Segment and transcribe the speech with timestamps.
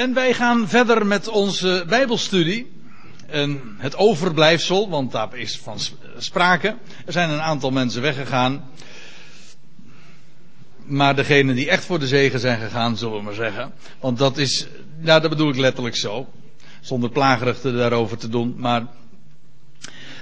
[0.00, 2.72] En wij gaan verder met onze Bijbelstudie.
[3.26, 5.78] En het overblijfsel, want daar is van
[6.18, 6.76] sprake.
[7.06, 8.70] Er zijn een aantal mensen weggegaan.
[10.84, 13.72] Maar degenen die echt voor de zegen zijn gegaan, zullen we maar zeggen.
[13.98, 14.66] Want dat is,
[14.98, 16.28] nou dat bedoel ik letterlijk zo.
[16.80, 18.54] Zonder plagerig daarover te doen.
[18.56, 18.86] Maar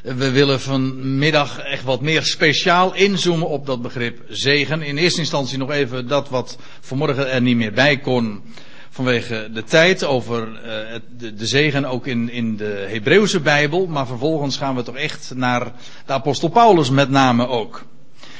[0.03, 4.83] we willen vanmiddag echt wat meer speciaal inzoomen op dat begrip zegen.
[4.83, 8.43] In eerste instantie nog even dat wat vanmorgen er niet meer bij kon
[8.91, 13.87] vanwege de tijd over uh, de, zegen ook in, in de Hebreeuwse Bijbel.
[13.87, 15.73] Maar vervolgens gaan we toch echt naar
[16.07, 17.85] de apostel Paulus met name ook.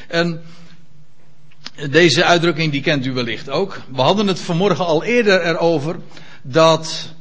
[0.09, 0.43] En
[1.91, 3.81] deze uitdrukking die kent u wellicht ook.
[3.93, 5.97] We hadden het vanmorgen al eerder erover
[6.43, 7.13] dat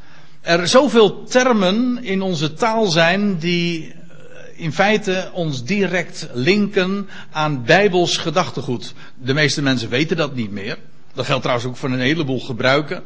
[0.41, 3.95] er zoveel termen in onze taal zijn die
[4.55, 8.93] in feite ons direct linken aan bijbels gedachtegoed.
[9.15, 10.77] De meeste mensen weten dat niet meer.
[11.17, 12.97] Dat geldt trouwens ook voor een heleboel gebruiken.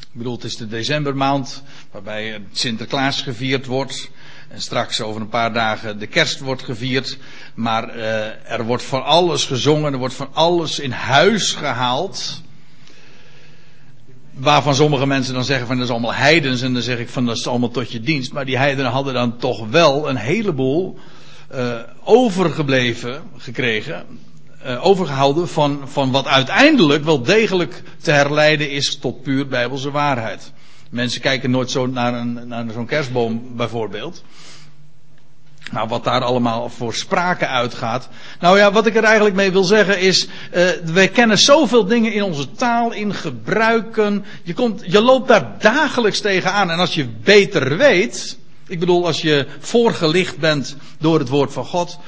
[0.00, 4.10] Ik bedoel, het is de decembermaand waarbij Sinterklaas gevierd wordt.
[4.48, 7.18] En straks over een paar dagen de kerst wordt gevierd.
[7.54, 12.42] Maar uh, er wordt van alles gezongen, er wordt van alles in huis gehaald.
[14.30, 16.62] Waarvan sommige mensen dan zeggen van dat is allemaal heidens.
[16.62, 18.32] En dan zeg ik van dat is allemaal tot je dienst.
[18.32, 20.98] Maar die heidenen hadden dan toch wel een heleboel
[21.54, 24.06] uh, overgebleven gekregen.
[24.68, 30.52] Uh, overgehouden van, van wat uiteindelijk wel degelijk te herleiden is tot puur bijbelse waarheid.
[30.90, 34.22] Mensen kijken nooit zo naar, een, naar zo'n kerstboom bijvoorbeeld.
[35.70, 38.08] Nou, wat daar allemaal voor sprake uitgaat.
[38.40, 42.12] Nou ja, wat ik er eigenlijk mee wil zeggen is, uh, wij kennen zoveel dingen
[42.12, 44.24] in onze taal, in gebruiken.
[44.42, 46.70] Je, komt, je loopt daar dagelijks tegenaan.
[46.70, 51.64] En als je beter weet, ik bedoel, als je voorgelicht bent door het woord van
[51.64, 51.98] God,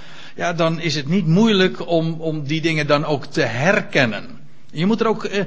[0.40, 4.40] ja, dan is het niet moeilijk om, om die dingen dan ook te herkennen.
[4.70, 5.40] Je moet er ook uh,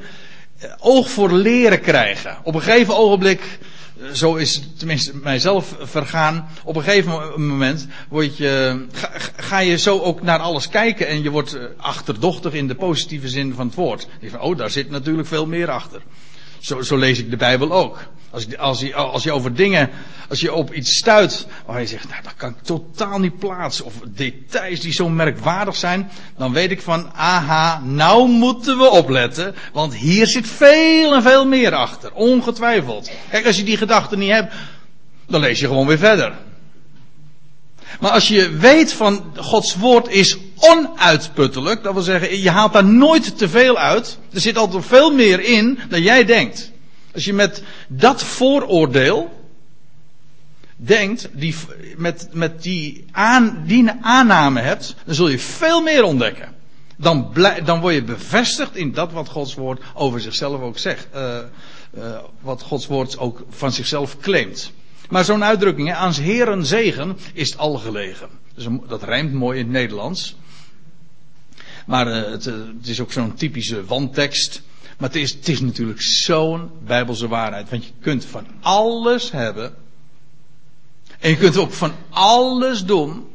[0.80, 2.38] oog voor leren krijgen.
[2.44, 3.60] Op een gegeven ogenblik
[4.14, 6.48] zo is het tenminste mijzelf vergaan.
[6.64, 11.24] Op een gegeven moment word je, ga, ga, je zo ook naar alles kijken en
[11.24, 14.08] je wordt achterdochtig in de positieve zin van het woord.
[14.20, 16.02] Je van, oh, daar zit natuurlijk veel meer achter.
[16.60, 18.00] Zo, zo lees ik de Bijbel ook.
[18.34, 19.90] Als, je, als, je, als je over dingen,
[20.30, 23.86] als je op iets stuit waar je zegt, nou dat kan ik totaal niet plaatsen.
[23.86, 26.12] Of details die zo merkwaardig zijn.
[26.38, 29.56] Dan weet ik van, aha, nou moeten we opletten.
[29.74, 32.14] Want hier zit veel en veel meer achter.
[32.14, 33.12] Ongetwijfeld.
[33.30, 34.54] Kijk, als je die gedachten niet hebt,
[35.28, 36.34] dan lees je gewoon weer verder.
[38.00, 42.86] Maar als je weet van Gods woord is onuitputtelijk, dat wil zeggen, je haalt daar
[42.86, 44.18] nooit te veel uit.
[44.32, 46.72] Er zit altijd veel meer in dan jij denkt.
[47.14, 49.42] Als je met dat vooroordeel
[50.76, 51.56] denkt, die,
[51.98, 56.56] met, met die, aan, die aanname hebt, dan zul je veel meer ontdekken.
[56.96, 57.34] Dan,
[57.66, 61.08] dan word je bevestigd in dat wat Gods woord over zichzelf ook zegt.
[61.16, 61.38] Uh,
[61.98, 64.72] uh, wat Gods woord ook van zichzelf claimt.
[65.10, 68.30] Maar zo'n uitdrukking, hè, aan heren zegen, is het al gelegen.
[68.56, 70.36] Dus dat rijmt mooi in het Nederlands.
[71.86, 74.62] Maar uh, het, het, is ook zo'n typische wandtekst.
[75.04, 77.70] Maar het is, het is natuurlijk zo'n bijbelse waarheid.
[77.70, 79.76] Want je kunt van alles hebben.
[81.20, 83.28] En je kunt ook van alles doen.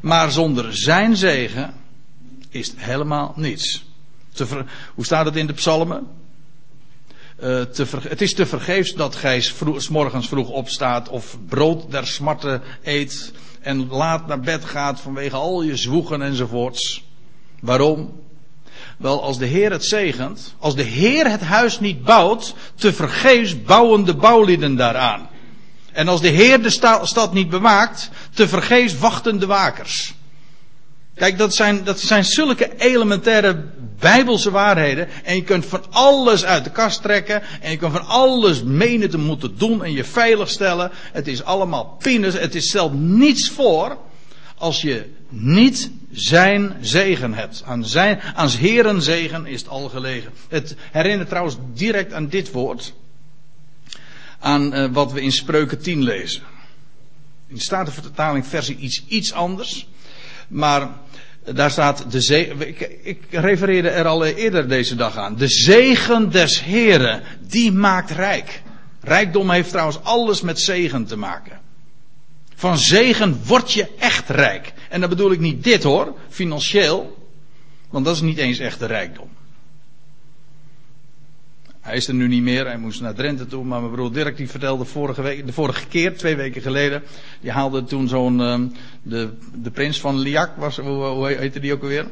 [0.00, 1.74] Maar zonder zijn zegen
[2.48, 3.84] is het helemaal niets.
[4.32, 6.06] Ver, hoe staat het in de psalmen?
[7.42, 9.40] Uh, te het is te vergeefs dat gij
[9.76, 15.36] s morgens vroeg opstaat of brood der smarten eet en laat naar bed gaat vanwege
[15.36, 17.04] al je zwoegen enzovoorts.
[17.60, 18.26] Waarom?
[18.98, 23.62] Wel, als de Heer het zegent, als de Heer het huis niet bouwt, te vergeefs
[23.62, 25.28] bouwen de bouwlieden daaraan.
[25.92, 30.14] En als de Heer de sta stad niet bewaakt, te vergeefs wachten de wakers.
[31.14, 33.64] Kijk, dat zijn, dat zijn zulke elementaire
[33.98, 35.08] bijbelse waarheden.
[35.24, 37.42] En je kunt van alles uit de kast trekken.
[37.60, 40.90] En je kunt van alles menen te moeten doen en je veilig stellen.
[41.12, 42.34] Het is allemaal pines.
[42.34, 43.96] Het is stelt niets voor.
[44.58, 47.62] Als je niet zijn zegen hebt.
[47.66, 50.32] Aan zijn, aan Heren zegen is het al gelegen.
[50.48, 52.94] Het herinnert trouwens direct aan dit woord.
[54.38, 56.42] Aan uh, wat we in Spreuken 10 lezen.
[57.46, 59.88] In de Statenvertaling versie iets, iets anders.
[60.48, 60.88] Maar
[61.44, 62.68] daar staat de zegen.
[62.68, 65.36] Ik, ik, refereerde er al eerder deze dag aan.
[65.36, 68.62] De zegen des Heren, die maakt rijk.
[69.00, 71.60] Rijkdom heeft trouwens alles met zegen te maken.
[72.58, 74.72] Van zegen word je echt rijk.
[74.88, 77.28] En dan bedoel ik niet dit hoor, financieel.
[77.90, 79.28] Want dat is niet eens echt de rijkdom.
[81.80, 83.64] Hij is er nu niet meer, hij moest naar Drenthe toe.
[83.64, 87.02] Maar mijn broer Dirk die vertelde vorige week, de vorige keer, twee weken geleden.
[87.40, 88.72] Die haalde toen zo'n, um,
[89.02, 92.06] de, de prins van Liac, was, hoe, hoe heette die ook alweer?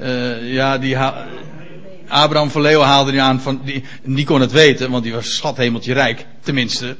[0.00, 0.96] Uh, ja, die
[2.08, 5.34] Abraham van Leeuwen haalde die aan van, die, die kon het weten, want die was
[5.34, 6.96] schathemeltje rijk, tenminste.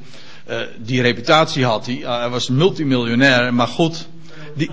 [0.49, 1.95] Uh, die reputatie had hij.
[1.95, 4.07] Uh, hij was multimiljonair, maar goed,
[4.55, 4.71] die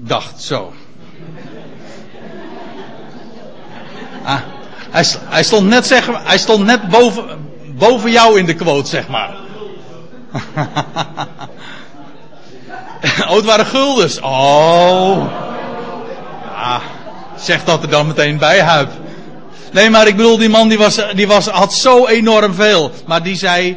[0.00, 0.72] dacht zo.
[4.24, 4.40] Ah,
[4.90, 7.24] hij, stond net zeggen, hij stond net boven,
[7.76, 9.34] boven jou in de quote, zeg maar.
[13.28, 14.20] oh, het waren guldens.
[14.20, 15.26] Oh.
[16.54, 16.80] Ja,
[17.36, 18.90] zeg dat er dan meteen bij, Huip.
[19.72, 22.90] Nee, maar ik bedoel, die man die was, die was, had zo enorm veel.
[23.06, 23.76] Maar die zei, eh,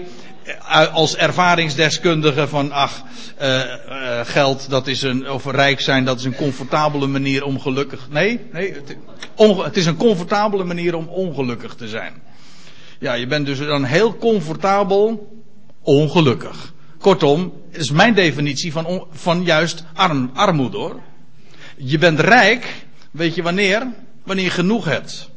[0.92, 3.04] als ervaringsdeskundige van, ach,
[3.42, 3.58] uh,
[3.90, 8.08] uh, geld, dat is een, of rijk zijn, dat is een comfortabele manier om gelukkig.
[8.10, 8.74] Nee, nee,
[9.64, 12.14] het, is een comfortabele manier om ongelukkig te zijn.
[13.00, 15.36] Ja, je bent dus dan heel comfortabel
[15.82, 16.74] ongelukkig.
[17.00, 21.02] Kortom, is mijn definitie van, van juist arm, armoede hoor.
[21.78, 23.88] Je bent rijk, weet je wanneer?
[24.24, 25.30] Wanneer je genoeg hebt.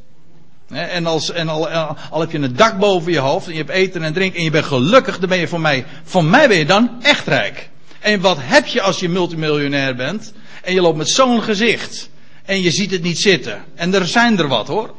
[0.70, 1.68] En, als, en al,
[2.10, 4.44] al, heb je een dak boven je hoofd en je hebt eten en drinken en
[4.44, 7.68] je bent gelukkig, dan ben je voor mij, van mij ben je dan echt rijk.
[8.00, 10.32] En wat heb je als je multimiljonair bent
[10.62, 12.10] en je loopt met zo'n gezicht
[12.44, 13.64] en je ziet het niet zitten.
[13.74, 14.94] En er zijn er wat hoor.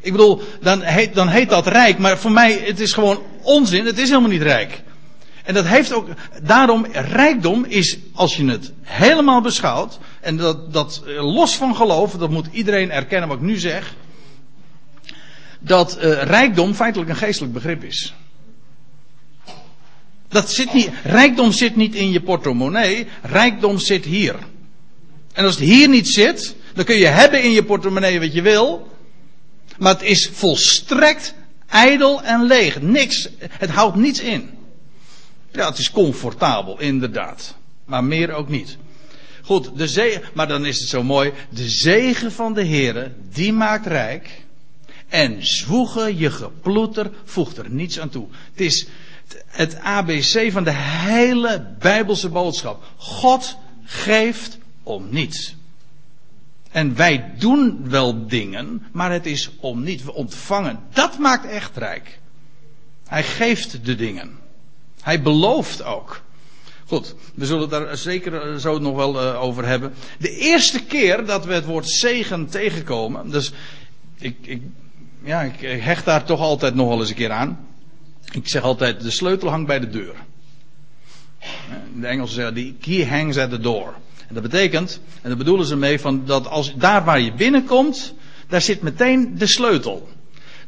[0.00, 3.86] Ik bedoel, dan heet, dan heet dat rijk, maar voor mij het is gewoon onzin,
[3.86, 4.82] het is helemaal niet rijk.
[5.44, 6.08] En dat heeft ook,
[6.42, 12.30] daarom, rijkdom is, als je het helemaal beschouwt, en dat, dat los van geloof, dat
[12.30, 13.94] moet iedereen erkennen wat ik nu zeg,
[15.66, 18.14] dat uh, rijkdom feitelijk een geestelijk begrip is.
[20.28, 24.34] Dat zit niet, rijkdom zit niet in je portemonnee, rijkdom zit hier.
[25.32, 28.42] En als het hier niet zit, dan kun je hebben in je portemonnee wat je
[28.42, 28.90] wil,
[29.78, 31.34] maar het is volstrekt
[31.66, 32.80] ijdel en leeg.
[32.80, 34.50] Niks, het houdt niets in.
[35.52, 37.54] Ja, het is comfortabel, inderdaad.
[37.84, 38.76] Maar meer ook niet.
[39.42, 41.32] Goed, de zegen, maar dan is het zo mooi.
[41.50, 44.45] De zegen van de Heere, die maakt rijk.
[45.16, 48.26] En zwoegen je geploeter voegt er niets aan toe.
[48.50, 48.86] Het is
[49.46, 52.84] het ABC van de hele Bijbelse boodschap.
[52.96, 55.56] God geeft om niets.
[56.70, 60.04] En wij doen wel dingen, maar het is om niet.
[60.04, 60.80] We ontvangen.
[60.92, 62.18] Dat maakt echt rijk.
[63.06, 64.38] Hij geeft de dingen.
[65.00, 66.22] Hij belooft ook.
[66.86, 69.94] Goed, we zullen het daar zeker zo nog wel uh, over hebben.
[70.18, 73.52] De eerste keer dat we het woord zegen tegenkomen, dus
[74.18, 74.62] ik, ik,
[75.26, 77.66] ja, ik hecht daar toch altijd nog wel eens een keer aan.
[78.32, 80.14] Ik zeg altijd, de sleutel hangt bij de deur.
[81.94, 83.94] De Engelsen zeggen, the key hangs at the door.
[84.28, 88.14] En dat betekent, en daar bedoelen ze mee, van dat als daar waar je binnenkomt,
[88.48, 90.08] daar zit meteen de sleutel.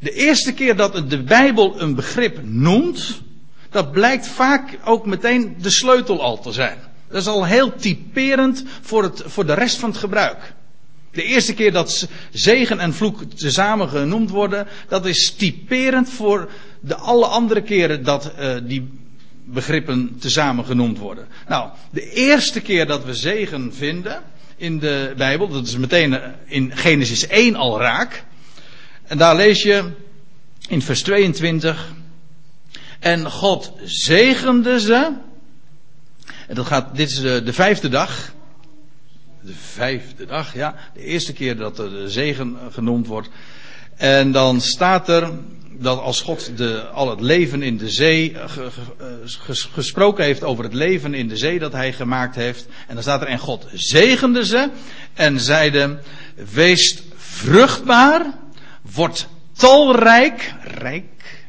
[0.01, 3.21] De eerste keer dat de Bijbel een begrip noemt,
[3.71, 6.79] dat blijkt vaak ook meteen de sleutel al te zijn.
[7.09, 10.55] Dat is al heel typerend voor, het, voor de rest van het gebruik.
[11.19, 16.51] De eerste keer dat zegen en vloek tezamen genoemd worden, dat is typerend voor
[16.81, 18.91] de alle andere keren dat uh, die
[19.45, 21.27] begrippen tezamen genoemd worden.
[21.49, 24.23] Nou, de eerste keer dat we zegen vinden
[24.57, 28.25] in de Bijbel, dat is meteen eh, in Genesis 1 al raak.
[29.03, 29.91] En daar lees je
[30.69, 31.93] in vers 22.
[32.99, 35.13] En God zegende ze.
[36.49, 38.37] En dat gaat, dit is de, de vijfde dag.
[39.41, 40.75] De vijfde dag, ja.
[40.95, 43.29] De eerste keer dat de zegen genoemd wordt.
[43.97, 45.31] En dan staat er
[45.79, 48.37] dat als God de, al het leven in de zee
[49.73, 52.67] gesproken heeft over het leven in de zee dat hij gemaakt heeft.
[52.87, 54.71] En dan staat er en God zegende ze
[55.15, 55.99] en zeide,
[56.53, 58.27] wees vruchtbaar,
[58.95, 61.05] word talrijk, rijk,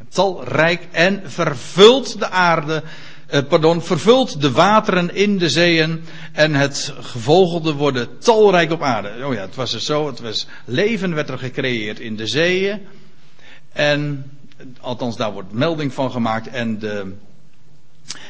[0.10, 2.84] talrijk en vervult de aarde,
[3.30, 9.26] eh, pardon, vervult de wateren in de zeeën en het gevogelde worden talrijk op aarde.
[9.26, 12.80] Oh ja, het was er zo, het was, leven werd er gecreëerd in de zeeën
[13.74, 14.32] en,
[14.80, 17.14] althans daar wordt melding van gemaakt en de,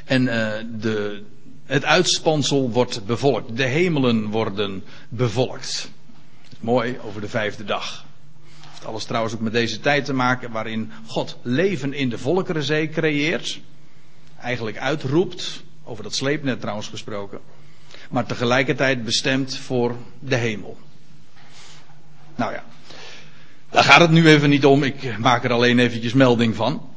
[0.06, 1.24] en uh, de,
[1.66, 3.58] het uitspansel wordt bevolkt.
[3.58, 5.92] De hemelen worden bevolkt.
[6.60, 8.06] Mooi over de vijfde dag.
[8.70, 12.90] heeft alles trouwens ook met deze tijd te maken waarin God leven in de volkerenzee
[12.90, 13.60] creëert.
[14.42, 15.64] Eigenlijk uitroept.
[15.84, 17.40] Over dat sleepnet trouwens gesproken.
[18.10, 20.78] Maar tegelijkertijd bestemd voor de hemel.
[22.36, 22.64] Nou ja,
[23.70, 24.84] daar gaat het nu even niet om.
[24.84, 26.90] Ik maak er alleen eventjes melding van.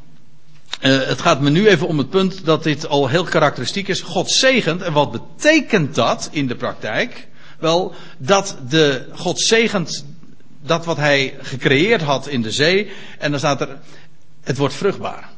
[0.80, 4.00] Uh, het gaat me nu even om het punt dat dit al heel karakteristiek is.
[4.00, 4.82] God zegent.
[4.82, 7.28] En wat betekent dat in de praktijk?
[7.58, 10.04] Wel, dat de God zegent
[10.62, 12.90] dat wat hij gecreëerd had in de zee.
[13.18, 13.78] En dan staat er,
[14.42, 15.31] het wordt vruchtbaar.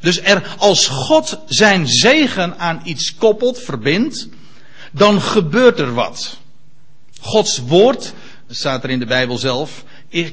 [0.00, 4.28] Dus er, als God zijn zegen aan iets koppelt, verbindt,
[4.92, 6.38] dan gebeurt er wat.
[7.20, 8.12] Gods woord,
[8.48, 9.84] staat er in de Bijbel zelf,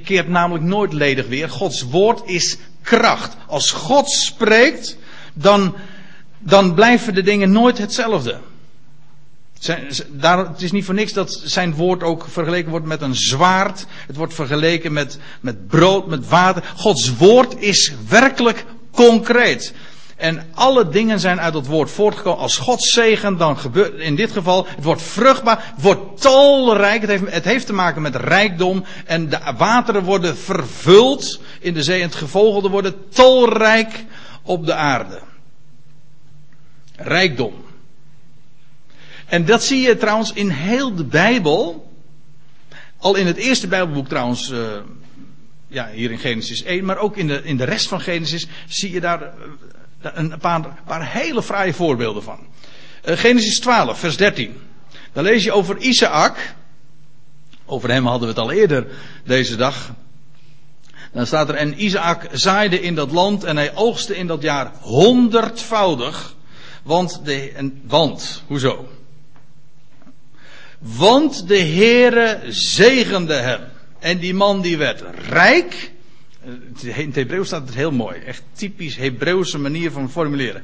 [0.03, 1.49] keert namelijk nooit ledig weer.
[1.49, 3.35] Gods woord is kracht.
[3.47, 4.97] Als God spreekt,
[5.33, 5.75] dan,
[6.39, 8.39] dan blijven de dingen nooit hetzelfde.
[9.59, 13.15] Zijn, daar, het is niet voor niks dat zijn woord ook vergeleken wordt met een
[13.15, 13.85] zwaard.
[14.07, 16.63] Het wordt vergeleken met, met brood, met water.
[16.75, 19.73] Gods woord is werkelijk concreet.
[20.15, 22.39] En alle dingen zijn uit het woord voortgekomen.
[22.39, 27.01] Als God zegen, dan gebeurt in dit geval, het wordt vruchtbaar, het wordt talrijk.
[27.01, 28.83] Het heeft, het heeft te maken met rijkdom.
[29.05, 32.01] En de wateren worden vervuld in de zee.
[32.01, 34.05] En het gevolgde worden talrijk
[34.41, 35.19] op de aarde.
[36.95, 37.53] Rijkdom.
[39.25, 41.91] En dat zie je trouwens in heel de Bijbel.
[42.97, 44.49] Al in het eerste Bijbelboek trouwens.
[44.49, 44.59] Uh,
[45.73, 46.85] ja, hier in Genesis 1.
[46.85, 50.81] Maar ook in de, in de rest van Genesis zie je daar uh, een paar,
[50.85, 52.39] paar hele fraaie voorbeelden van.
[53.05, 54.57] Uh, Genesis 12, vers 13.
[55.13, 56.53] Dan lees je over Isaac.
[57.65, 58.87] Over hem hadden we het al eerder
[59.23, 59.93] deze dag.
[61.11, 64.71] Dan staat er, en Isaac zaaide in dat land en hij oogste in dat jaar
[64.79, 66.35] honderdvoudig.
[66.83, 68.87] Want, de, en, want, hoezo?
[70.79, 73.61] Want de Heere zegende hem.
[74.03, 75.91] En die man die werd rijk.
[76.81, 78.19] In het Hebreeuws staat het heel mooi.
[78.19, 80.63] Echt typisch Hebreeuwse manier van formuleren.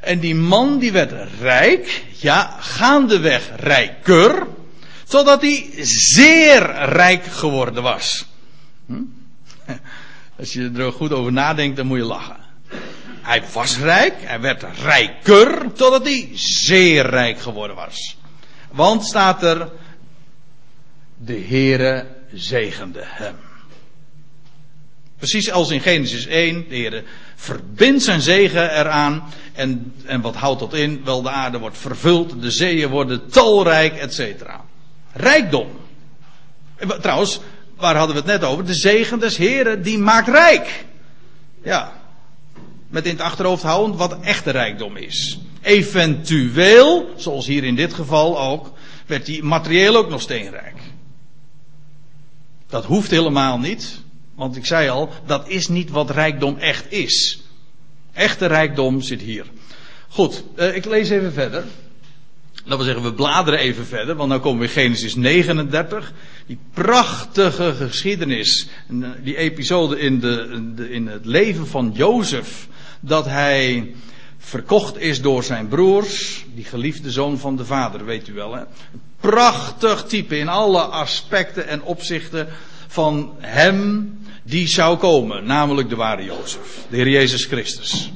[0.00, 2.04] En die man die werd rijk.
[2.16, 4.46] Ja, gaandeweg rijker.
[5.06, 8.26] Totdat hij zeer rijk geworden was.
[8.86, 9.02] Hm?
[10.38, 12.36] Als je er goed over nadenkt, dan moet je lachen.
[13.20, 18.16] Hij was rijk, hij werd rijker, totdat hij zeer rijk geworden was.
[18.70, 19.68] Want staat er,
[21.16, 23.34] de Heere zegende hem.
[25.18, 27.02] Precies als in Genesis 1, de Heere
[27.36, 29.32] verbindt zijn zegen eraan.
[29.52, 31.00] En, en wat houdt dat in?
[31.04, 34.42] Wel, de aarde wordt vervuld, de zeeën worden talrijk, etc.
[35.12, 35.68] Rijkdom.
[37.00, 37.40] Trouwens,
[37.76, 38.64] waar hadden we het net over?
[38.66, 39.36] De zegen des
[39.82, 40.84] die maakt rijk.
[41.62, 41.92] Ja.
[42.88, 45.38] Met in het achterhoofd houden wat echte rijkdom is.
[45.62, 48.72] Eventueel, zoals hier in dit geval ook,
[49.06, 50.79] werd hij materieel ook nog steenrijk.
[52.70, 54.00] Dat hoeft helemaal niet.
[54.34, 57.42] Want ik zei al, dat is niet wat rijkdom echt is.
[58.12, 59.46] Echte rijkdom zit hier.
[60.08, 61.64] Goed, eh, ik lees even verder.
[62.64, 66.12] Dat wil zeggen, we bladeren even verder, want dan komen we in Genesis 39.
[66.46, 72.68] Die prachtige geschiedenis, eh, die episode in, de, in het leven van Jozef.
[73.00, 73.94] Dat hij
[74.40, 78.54] verkocht is door zijn broers, die geliefde zoon van de vader, weet u wel.
[78.54, 78.62] Hè?
[79.20, 82.48] Prachtig type in alle aspecten en opzichten
[82.86, 88.12] van hem die zou komen, namelijk de ware Jozef, de Heer Jezus Christus.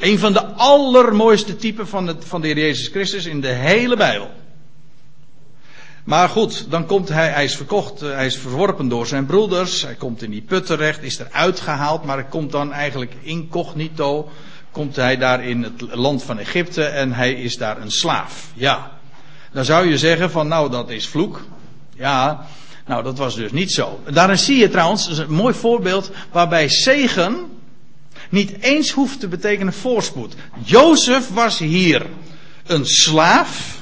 [0.00, 3.96] Een van de allermooiste typen van, het, van de Heer Jezus Christus in de hele
[3.96, 4.30] Bijbel.
[6.04, 9.82] Maar goed, dan komt hij, hij is verkocht, eh, hij is verworpen door zijn broeders,
[9.82, 14.28] hij komt in die put terecht, is er uitgehaald, maar hij komt dan eigenlijk incognito
[14.76, 18.46] komt hij daar in het land van Egypte en hij is daar een slaaf.
[18.54, 18.90] Ja.
[19.52, 21.44] Dan zou je zeggen van nou dat is vloek.
[21.94, 22.46] Ja,
[22.86, 24.00] nou dat was dus niet zo.
[24.10, 27.36] Daarin zie je trouwens een mooi voorbeeld waarbij zegen
[28.28, 30.34] niet eens hoeft te betekenen voorspoed.
[30.64, 32.06] Jozef was hier
[32.66, 33.78] een slaaf.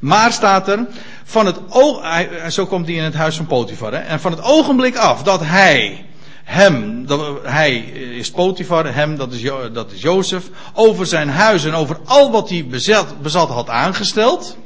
[0.00, 0.86] Maar staat er,
[1.24, 2.04] van het oog,
[2.48, 3.92] zo komt hij in het huis van Potifar.
[3.92, 6.04] Hè, en van het ogenblik af dat hij
[6.50, 7.06] hem,
[7.42, 7.78] hij
[8.18, 9.42] is Potifar, hem, dat is,
[9.72, 14.56] dat is Jozef, over zijn huis en over al wat hij bezat, bezat had aangesteld,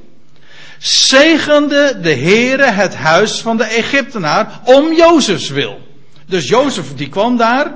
[0.78, 5.80] zegende de Heere het huis van de Egyptenaar om Jozefs wil.
[6.26, 7.74] Dus Jozef die kwam daar,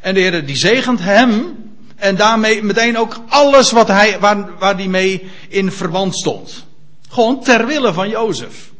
[0.00, 1.56] en de Heere die zegent hem,
[1.96, 6.64] en daarmee meteen ook alles wat hij, waar, waar die mee in verband stond.
[7.08, 8.70] Gewoon ter wille van Jozef.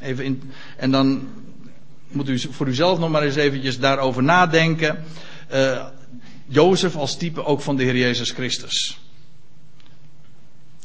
[0.00, 1.28] Even in, en dan
[2.12, 5.04] moet u voor uzelf nog maar eens eventjes daarover nadenken.
[5.52, 5.84] Uh,
[6.46, 8.98] Jozef als type ook van de Heer Jezus Christus.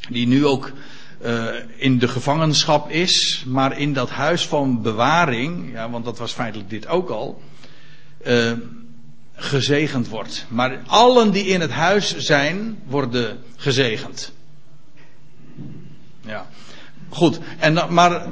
[0.10, 0.72] Die nu ook
[1.25, 6.32] uh, in de gevangenschap is, maar in dat huis van bewaring, ja, want dat was
[6.32, 7.41] feitelijk dit ook al,
[8.27, 8.51] uh,
[9.36, 10.46] gezegend wordt.
[10.50, 14.32] Maar allen die in het huis zijn, worden gezegend.
[16.22, 16.48] Ja.
[17.10, 18.27] Goed, en, maar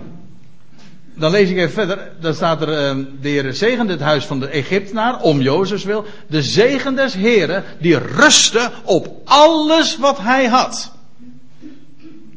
[1.15, 2.11] dan lees ik even verder.
[2.19, 6.05] Dan staat er, uh, de Heer zegende het huis van de Egyptenaar, om Jozefs wil.
[6.27, 10.91] De zegen des Heren, die rustte op alles wat hij had.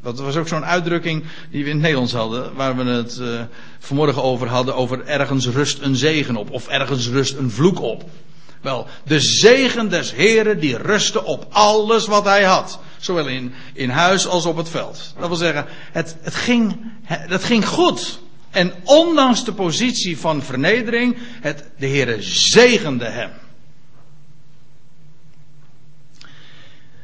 [0.03, 3.41] Dat was ook zo'n uitdrukking die we in het Nederlands hadden, waar we het uh,
[3.79, 8.05] vanmorgen over hadden, over ergens rust een zegen op, of ergens rust een vloek op.
[8.61, 12.79] Wel, de zegen des Heren die rustte op alles wat hij had.
[12.99, 15.15] Zowel in, in huis als op het veld.
[15.19, 18.21] Dat wil zeggen, het, het ging, het, het ging goed.
[18.57, 23.31] En ondanks de positie van vernedering, het, de Heere zegende hem.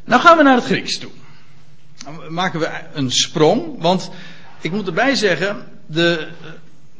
[0.04, 1.10] Nou gaan we naar het Grieks toe.
[2.04, 4.10] Dan maken we een sprong, want
[4.60, 6.28] ik moet erbij zeggen, de,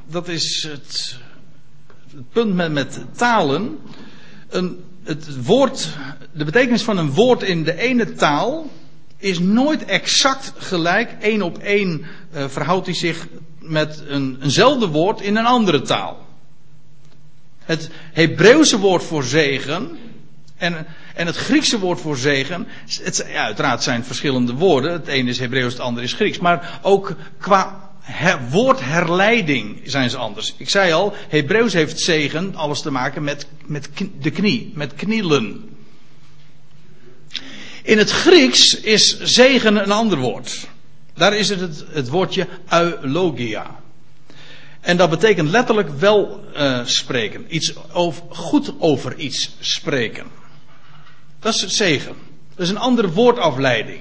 [0.07, 1.19] dat is het,
[2.15, 3.79] het punt met, met talen.
[4.49, 5.89] Een, het woord,
[6.33, 8.71] de betekenis van een woord in de ene taal
[9.17, 11.11] is nooit exact gelijk.
[11.21, 12.05] één op één
[12.35, 13.27] uh, verhoudt hij zich
[13.63, 16.27] met een, eenzelfde woord in een andere taal.
[17.65, 19.99] Het Hebreeuwse woord voor zegen
[20.57, 22.67] en, en het Griekse woord voor zegen,
[23.03, 24.93] het, ja, uiteraard zijn verschillende woorden.
[24.93, 26.39] Het ene is Hebreeuws, het andere is Grieks.
[26.39, 30.55] Maar ook qua her, woordherleiding zijn ze anders.
[30.57, 33.89] Ik zei al, Hebreeuws heeft zegen alles te maken met, met
[34.21, 35.71] de knie, met knielen.
[37.83, 40.67] In het Grieks is zegen een ander woord.
[41.23, 43.81] Daar is het het, het woordje eulogia.
[44.81, 47.55] En dat betekent letterlijk wel uh, spreken.
[47.55, 50.27] Iets over, goed over iets spreken.
[51.39, 52.15] Dat is zegen.
[52.55, 54.01] Dat is een andere woordafleiding.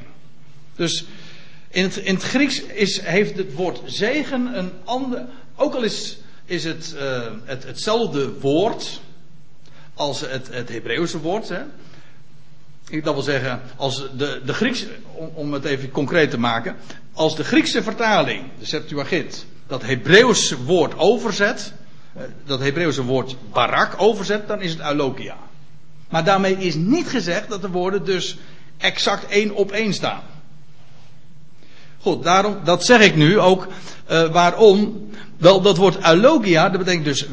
[0.75, 1.05] Dus
[1.69, 5.25] in het, in het Grieks is, heeft het woord zegen een ander.
[5.55, 8.99] Ook al is, is het, uh, het hetzelfde woord
[9.93, 11.49] als het, het Hebreeuwse woord.
[11.49, 11.61] Hè.
[12.91, 14.86] Dat wil zeggen, als de, de Grieks,
[15.33, 16.75] om, het even concreet te maken.
[17.13, 21.74] Als de Griekse vertaling, de Septuagint, dat Hebreeuwse woord overzet.
[22.13, 25.38] Eh, dat Hebreeuwse woord barak overzet, dan is het eulogia.
[26.10, 28.38] Maar daarmee is niet gezegd dat de woorden dus
[28.77, 30.21] exact één op één staan.
[32.01, 33.67] Goed, daarom, dat zeg ik nu ook.
[34.12, 35.10] Uh, waarom?
[35.38, 37.25] Wel, dat woord eulogia, dat betekent dus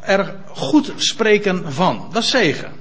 [0.00, 2.08] erg goed spreken van.
[2.12, 2.72] Dat is zegen.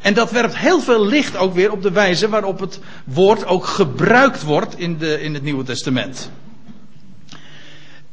[0.00, 3.66] En dat werpt heel veel licht ook weer op de wijze waarop het woord ook
[3.66, 6.30] gebruikt wordt in, de, in het Nieuwe Testament.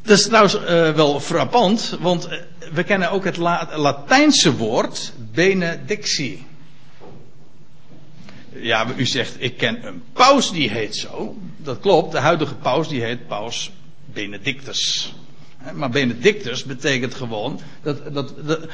[0.01, 2.33] Dat is trouwens uh, wel frappant, want uh,
[2.73, 6.45] we kennen ook het La Latijnse woord benedictie.
[8.53, 11.35] Ja, u zegt, ik ken een paus die heet zo.
[11.57, 13.71] Dat klopt, de huidige paus die heet paus
[14.13, 15.13] Benedictus.
[15.73, 18.69] Maar Benedictus betekent gewoon dat, dat, de,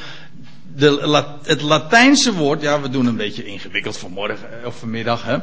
[0.76, 5.38] de, het Latijnse woord, ja, we doen een beetje ingewikkeld vanmorgen eh, of vanmiddag, hè.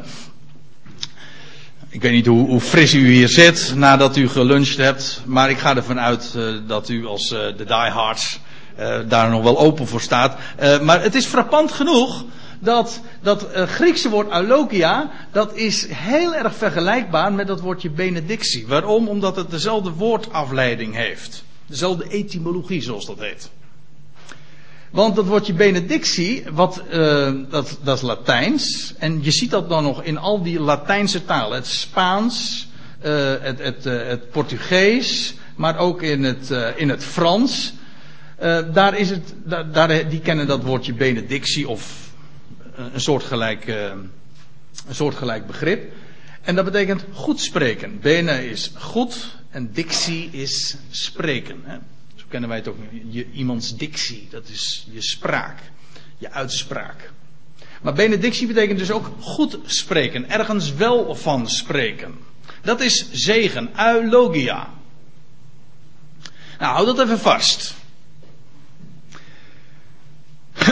[1.88, 5.58] Ik weet niet hoe, hoe, fris u hier zit nadat u geluncht hebt, maar ik
[5.58, 8.40] ga ervan uit uh, dat u als uh, de diehards
[8.78, 10.38] uh, daar nog wel open voor staat.
[10.82, 12.24] maar het is frappant genoeg
[12.58, 18.66] dat dat Griekse woord eulogia, dat is heel erg vergelijkbaar met dat woordje benedictie.
[18.66, 19.08] Waarom?
[19.08, 21.44] Omdat het dezelfde woordafleiding heeft.
[21.66, 23.50] Dezelfde etymologie, zoals dat heet.
[24.90, 28.94] Want dat woordje benedictie, wat, uh, dat, dat is Latijns.
[28.98, 31.57] En je ziet dat dan nog in al die Latijnse talen.
[31.57, 32.68] Het Spaans,
[33.05, 37.72] uh, het, het, uh, het Portugees, maar ook in het, in het Frans.
[38.72, 39.35] daar is het,
[39.72, 42.11] daar, die kennen dat woordje benedictie of
[42.92, 44.11] een soortgelijk, een
[44.90, 45.92] soortgelijk begrip.
[46.42, 48.00] En dat betekent goed spreken.
[48.00, 51.61] Bene is goed en dictie is spreken.
[51.64, 51.76] Hè
[52.30, 52.76] kennen wij het ook.
[53.32, 55.58] Iemands dictie, dat is je spraak,
[56.18, 57.12] je uitspraak.
[57.82, 62.18] Maar benedictie betekent dus ook goed spreken, ergens wel van spreken.
[62.62, 64.68] Dat is zegen, eulogia.
[66.58, 67.74] Nou, hou dat even vast.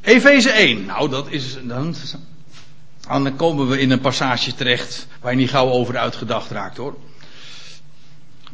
[0.00, 1.56] Efeze 1, nou dat is.
[1.62, 1.94] Dan,
[3.00, 6.96] dan komen we in een passage terecht waar je niet gauw over uitgedacht raakt hoor.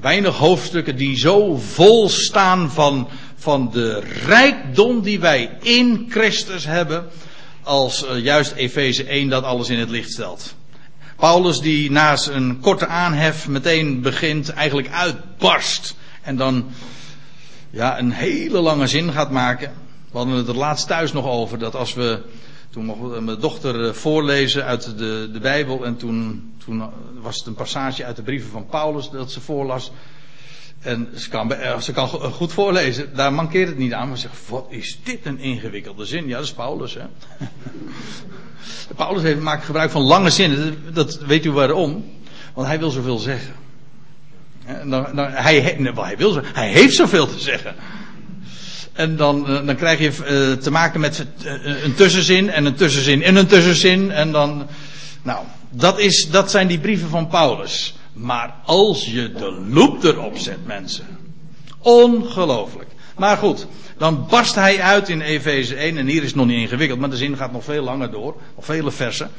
[0.01, 7.07] Weinig hoofdstukken die zo vol staan van, van de rijkdom die wij in Christus hebben,
[7.63, 10.55] als uh, juist Efeze 1 dat alles in het licht stelt.
[11.17, 15.95] Paulus die naast een korte aanhef meteen begint, eigenlijk uitbarst.
[16.23, 16.67] En dan
[17.71, 19.73] ja, een hele lange zin gaat maken.
[20.11, 22.23] We hadden het er laatst thuis nog over dat als we
[22.75, 25.85] toen mocht mijn dochter eh, voorlezen uit de, de Bijbel.
[25.85, 26.83] En toen, toen
[27.21, 29.93] was het een passage uit de brieven van Paulus dat ze voorlas.
[30.81, 34.09] En ze kan, eh, ze kan goed voorlezen, daar mankeert het niet aan.
[34.09, 36.29] Maar ze zegt, wat is dit een ingewikkelde zin?
[36.29, 37.05] Ja, dat is Paulus, hè.
[38.97, 40.79] Paulus heeft, maakt gebruik van lange zinnen.
[40.93, 42.05] Dat weet u waarom.
[42.55, 43.55] Want hij wil zoveel zeggen.
[44.65, 47.75] En dan, dan, hij, hij, wil, hij heeft zoveel te zeggen.
[48.95, 52.75] En dan, eh, dan krijg je uh, te maken met uh, een tussenzin en een
[52.75, 54.11] tussenzin en een tussenzin.
[54.11, 54.67] En dan,
[55.23, 57.95] nou, dat, is, dat zijn die brieven van Paulus.
[58.13, 61.07] Maar als je de loep erop zet, mensen.
[61.79, 62.91] Ongelooflijk.
[63.17, 63.67] Maar goed,
[63.99, 65.99] dan barst hij uit in Efeze 1.
[65.99, 68.37] En hier is nog niet ingewikkeld, maar de zin gaat nog veel langer door.
[68.57, 69.31] Nog vele versen.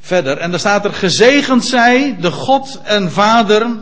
[0.00, 0.36] Verder.
[0.38, 3.76] En dan staat er: Gezegend zij de God en Vader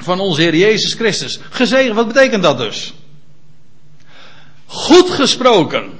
[0.00, 1.40] van onze Heer Jezus Christus.
[1.50, 2.94] Gezegend, wat betekent dat dus?
[4.66, 5.90] Goed gesproken.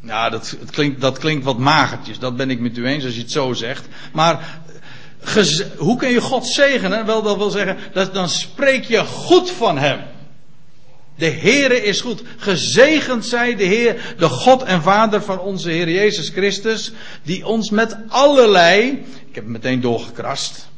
[0.00, 2.18] Nou, dat, het klinkt, dat klinkt wat magertjes.
[2.18, 3.86] Dat ben ik met u eens als je het zo zegt.
[4.12, 4.60] Maar
[5.76, 7.06] hoe kun je God zegenen?
[7.06, 10.00] Wel, dat wil zeggen, dat, dan spreek je goed van Hem.
[11.16, 12.22] De Heere is goed.
[12.36, 17.70] Gezegend zij de Heer, de God en Vader van onze Heer Jezus Christus, die ons
[17.70, 18.90] met allerlei,
[19.28, 20.68] ik heb het meteen doorgekrast,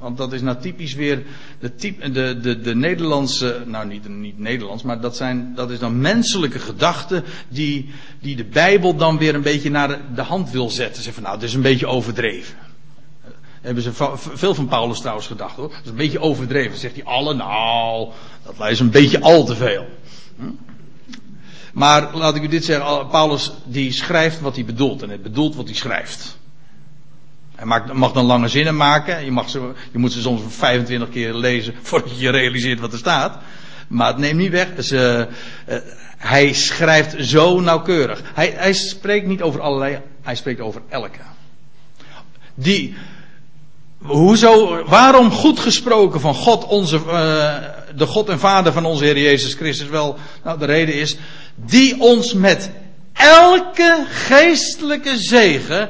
[0.00, 1.22] want dat is nou typisch weer
[1.58, 5.78] de, type, de, de, de Nederlandse, nou niet, niet Nederlands, maar dat, zijn, dat is
[5.78, 10.70] dan menselijke gedachten die, die de Bijbel dan weer een beetje naar de, hand wil
[10.70, 11.02] zetten.
[11.02, 12.56] Zeg van nou, het is een beetje overdreven.
[13.60, 15.68] Hebben ze veel van Paulus trouwens gedacht hoor.
[15.68, 16.78] Dat is een beetje overdreven.
[16.78, 17.34] Zegt hij alle?
[17.34, 18.08] Nou,
[18.42, 19.86] dat is een beetje al te veel.
[20.36, 20.44] Hm?
[21.72, 23.08] Maar laat ik u dit zeggen.
[23.08, 25.02] Paulus die schrijft wat hij bedoelt.
[25.02, 26.38] En hij bedoelt wat hij schrijft.
[27.60, 29.24] Hij mag dan lange zinnen maken.
[29.24, 32.98] Je, mag ze, je moet ze soms 25 keer lezen voordat je realiseert wat er
[32.98, 33.38] staat.
[33.88, 34.68] Maar het neemt niet weg.
[34.78, 35.28] Ze,
[35.68, 35.76] uh,
[36.16, 38.22] hij schrijft zo nauwkeurig.
[38.34, 39.98] Hij, hij spreekt niet over allerlei.
[40.22, 41.18] Hij spreekt over elke.
[42.54, 42.94] Die,
[44.02, 47.54] Hoezo, waarom goed gesproken van God, onze, uh,
[47.96, 49.88] de God en Vader van onze Heer Jezus Christus?
[49.88, 51.16] Wel, nou, de reden is,
[51.54, 52.70] die ons met
[53.12, 55.88] elke geestelijke zegen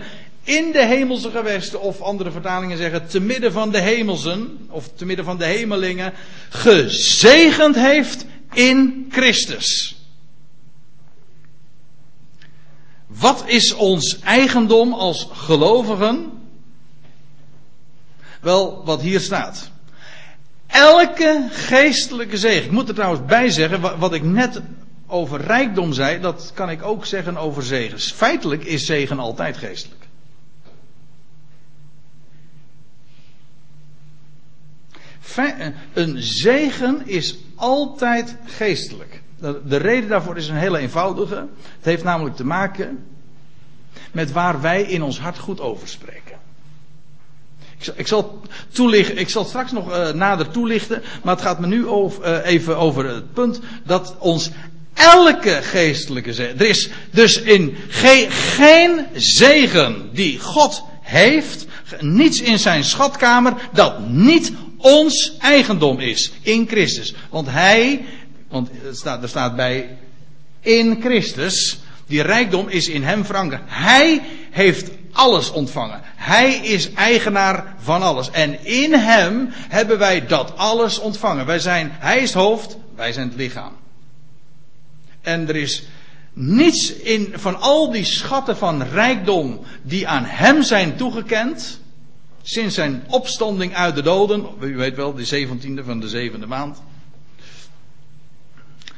[0.51, 5.05] in de hemelse gewesten, of andere vertalingen zeggen, te midden van de hemelsen, of te
[5.05, 6.13] midden van de hemelingen,
[6.49, 9.97] gezegend heeft in Christus.
[13.07, 16.33] Wat is ons eigendom als gelovigen?
[18.41, 19.71] Wel, wat hier staat.
[20.67, 22.65] Elke geestelijke zegen.
[22.65, 24.61] Ik moet er trouwens bij zeggen, wat ik net
[25.07, 28.13] over rijkdom zei, dat kan ik ook zeggen over zegens.
[28.13, 30.00] Feitelijk is zegen altijd geestelijk.
[35.93, 39.23] Een zegen is altijd geestelijk.
[39.65, 41.47] De reden daarvoor is een hele eenvoudige.
[41.77, 43.05] Het heeft namelijk te maken
[44.13, 46.39] met waar wij in ons hart goed over spreken.
[47.95, 51.87] Ik zal, toelichten, ik zal straks nog uh, nader toelichten, maar het gaat me nu
[51.87, 54.51] over, uh, even over het punt dat ons
[54.95, 56.59] elke geestelijke zegen.
[56.59, 61.67] Er is dus in ge, geen zegen die God heeft,
[62.01, 67.15] niets in zijn schatkamer dat niet ons eigendom is in Christus.
[67.31, 68.05] Want hij,
[68.49, 69.97] want er staat, er staat bij
[70.61, 73.63] in Christus, die rijkdom is in hem verankerd.
[73.67, 76.01] Hij heeft alles ontvangen.
[76.17, 78.31] Hij is eigenaar van alles.
[78.31, 81.47] En in hem hebben wij dat alles ontvangen.
[81.47, 83.73] Wij zijn, hij is het hoofd, wij zijn het lichaam.
[85.21, 85.83] En er is
[86.33, 91.80] niets in, van al die schatten van rijkdom die aan hem zijn toegekend.
[92.51, 94.47] Sinds zijn opstanding uit de doden.
[94.61, 96.83] U weet wel, de zeventiende van de zevende maand.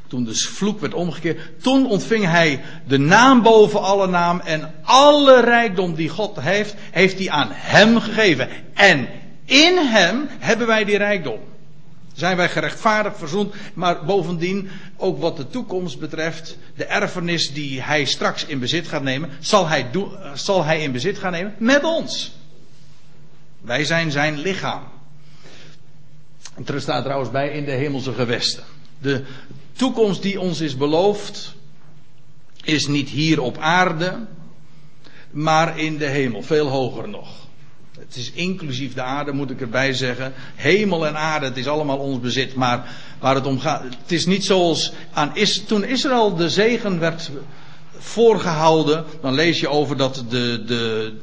[0.08, 1.62] Toen de vloek werd omgekeerd.
[1.62, 4.40] Toen ontving hij de naam boven alle naam.
[4.40, 8.48] En alle rijkdom die God heeft, heeft hij aan hem gegeven.
[8.74, 9.08] En
[9.44, 11.40] in hem hebben wij die rijkdom.
[12.12, 18.04] Zijn wij gerechtvaardigd, verzoend, maar bovendien, ook wat de toekomst betreft, de erfenis die hij
[18.04, 19.86] straks in bezit gaat nemen, zal hij,
[20.34, 22.40] zal hij in bezit gaan nemen met ons.
[23.62, 24.82] Wij zijn zijn lichaam.
[26.64, 28.64] Er staat trouwens bij in de hemelse gewesten.
[28.98, 29.24] De
[29.72, 31.54] toekomst die ons is beloofd,
[32.64, 34.26] is niet hier op aarde,
[35.30, 37.28] maar in de hemel, veel hoger nog.
[37.98, 40.32] Het is inclusief de aarde, moet ik erbij zeggen.
[40.54, 42.54] Hemel en aarde, het is allemaal ons bezit.
[42.54, 46.98] Maar waar het om gaat, het is niet zoals aan is, toen Israël de zegen
[46.98, 47.30] werd
[47.98, 51.14] voorgehouden, dan lees je over dat de, de,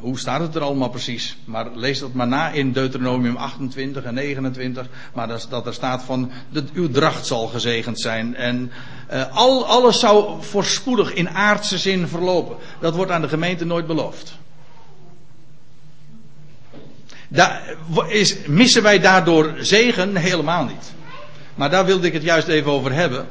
[0.00, 1.36] hoe staat het er allemaal precies?
[1.44, 4.86] Maar lees dat maar na in Deuteronomium 28 en 29.
[5.14, 8.36] Maar dat, dat er staat van, dat uw dracht zal gezegend zijn.
[8.36, 8.70] En
[9.12, 12.56] uh, al, alles zou voorspoedig in aardse zin verlopen.
[12.80, 14.38] Dat wordt aan de gemeente nooit beloofd.
[17.28, 17.62] Daar,
[18.08, 20.16] is, missen wij daardoor zegen?
[20.16, 20.92] Helemaal niet.
[21.54, 23.26] Maar daar wilde ik het juist even over hebben.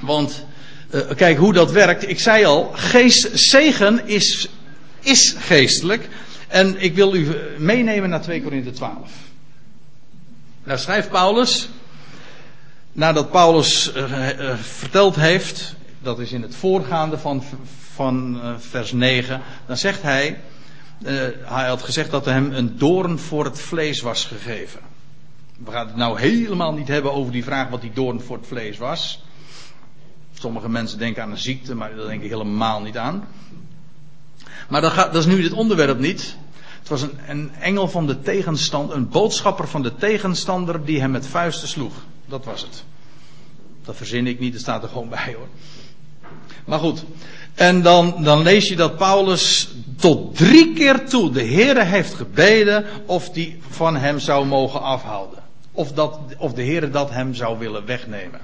[0.00, 0.44] Want,
[0.90, 2.08] uh, kijk hoe dat werkt.
[2.08, 4.48] Ik zei al, geest, zegen is
[5.06, 6.08] is geestelijk.
[6.48, 9.10] En ik wil u meenemen naar 2 Korinthe 12.
[10.64, 11.68] Daar schrijft Paulus,
[12.92, 17.42] nadat Paulus uh, uh, verteld heeft, dat is in het voorgaande van,
[17.94, 20.40] van vers 9, dan zegt hij,
[21.44, 24.80] hij had gezegd dat hem een doorn voor het vlees was gegeven.
[25.64, 28.46] We gaan het nou helemaal niet hebben over die vraag wat die doorn voor het
[28.46, 29.24] vlees was.
[30.32, 33.28] Sommige mensen denken aan een ziekte, maar daar denk ik helemaal niet aan.
[34.68, 36.36] Maar dat, gaat, dat is nu het onderwerp niet.
[36.78, 41.10] Het was een, een engel van de tegenstander, een boodschapper van de tegenstander die hem
[41.10, 41.94] met vuisten sloeg.
[42.26, 42.84] Dat was het.
[43.84, 45.48] Dat verzin ik niet, dat staat er gewoon bij hoor.
[46.64, 47.04] Maar goed.
[47.54, 52.84] En dan, dan lees je dat Paulus tot drie keer toe de Heere heeft gebeden
[53.06, 55.38] of die van hem zou mogen afhouden.
[55.72, 58.40] Of, dat, of de Heere dat hem zou willen wegnemen.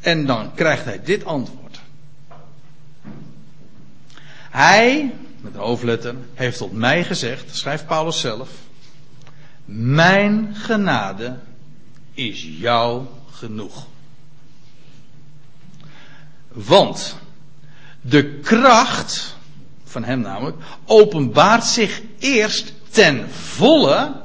[0.00, 1.69] En dan krijgt hij dit antwoord.
[4.50, 8.48] Hij, met een hoofdletter, heeft tot mij gezegd, schrijft Paulus zelf.
[9.64, 11.38] Mijn genade
[12.12, 13.86] is jou genoeg.
[16.48, 17.16] Want
[18.00, 19.36] de kracht
[19.84, 24.22] van hem namelijk openbaart zich eerst ten volle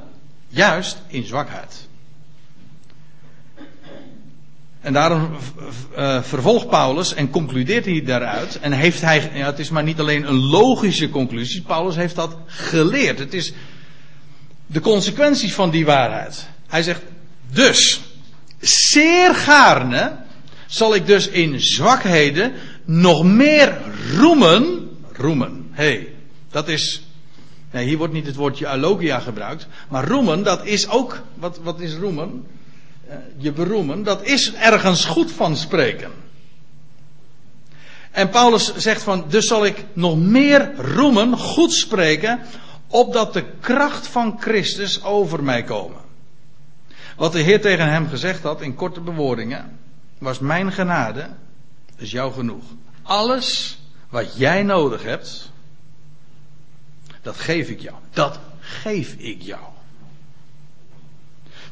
[0.48, 1.85] juist in zwakheid.
[4.86, 5.30] En daarom
[5.98, 8.58] uh, vervolgt Paulus en concludeert hij daaruit.
[8.60, 12.36] En heeft hij, ja, het is maar niet alleen een logische conclusie, Paulus heeft dat
[12.46, 13.18] geleerd.
[13.18, 13.52] Het is
[14.66, 16.48] de consequenties van die waarheid.
[16.66, 17.02] Hij zegt,
[17.50, 18.00] dus,
[18.60, 20.16] zeer gaarne
[20.66, 22.52] zal ik dus in zwakheden
[22.84, 23.78] nog meer
[24.16, 24.88] roemen.
[25.12, 26.08] Roemen, hé, hey,
[26.50, 27.02] dat is.
[27.70, 29.66] Nee, hier wordt niet het woordje alogia gebruikt.
[29.88, 31.22] Maar roemen, dat is ook.
[31.34, 32.44] Wat, wat is roemen?
[33.08, 36.12] Eh, je beroemen, dat is ergens goed van spreken.
[38.10, 42.40] En Paulus zegt van, dus zal ik nog meer roemen, goed spreken,
[42.86, 46.00] opdat de kracht van Christus over mij komen.
[47.16, 49.78] Wat de Heer tegen hem gezegd had in korte bewoordingen,
[50.18, 51.28] was mijn genade,
[51.96, 52.64] is jou genoeg.
[53.02, 55.50] Alles wat jij nodig hebt,
[57.22, 57.96] dat geef ik jou.
[58.10, 59.75] Dat geef ik jou.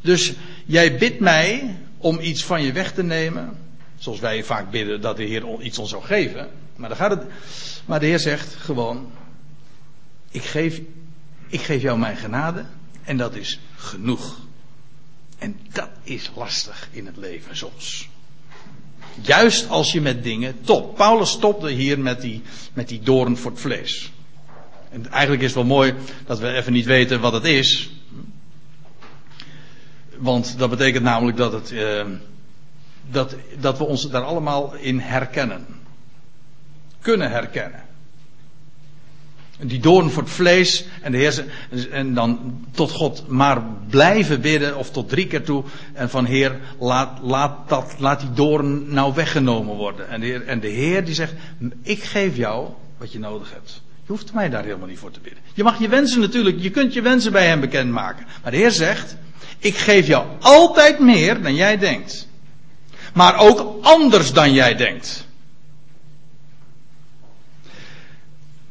[0.04, 0.32] Dus
[0.66, 3.58] jij bidt mij om iets van je weg te nemen.
[3.98, 6.48] Zoals wij vaak bidden dat de Heer iets ons zou geven.
[6.76, 7.22] Maar, dan gaat het,
[7.84, 9.10] maar de Heer zegt gewoon:
[10.30, 10.80] ik geef,
[11.48, 12.64] ik geef jou mijn genade
[13.04, 14.40] en dat is genoeg.
[15.38, 18.08] En dat is lastig in het leven soms.
[19.22, 20.96] Juist als je met dingen top.
[20.96, 24.12] Paulus stopte hier met die, met die doorn voor het vlees.
[24.90, 25.94] En eigenlijk is het wel mooi
[26.26, 27.93] dat we even niet weten wat het is.
[30.24, 32.04] Want dat betekent namelijk dat, het, uh,
[33.10, 35.66] dat, dat we ons daar allemaal in herkennen.
[37.00, 37.82] Kunnen herkennen.
[39.58, 41.46] Die doorn voor het vlees en, de
[41.90, 45.64] en dan tot God maar blijven bidden of tot drie keer toe.
[45.92, 50.08] En van Heer, laat, laat, dat, laat die doorn nou weggenomen worden.
[50.08, 51.34] En de, Heer, en de Heer die zegt,
[51.82, 53.82] ik geef jou wat je nodig hebt.
[54.06, 55.42] Je hoeft mij daar helemaal niet voor te bidden.
[55.54, 58.26] Je mag je wensen natuurlijk, je kunt je wensen bij hem bekendmaken.
[58.42, 59.16] Maar de Heer zegt,
[59.58, 62.28] ik geef jou altijd meer dan jij denkt.
[63.14, 65.26] Maar ook anders dan jij denkt.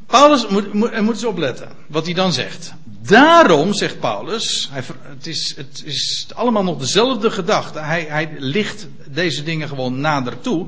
[0.05, 2.73] Paulus moet, moet, moet eens opletten wat hij dan zegt.
[2.83, 7.79] Daarom, zegt Paulus, hij, het, is, het is allemaal nog dezelfde gedachte.
[7.79, 10.67] Hij, hij licht deze dingen gewoon nader toe.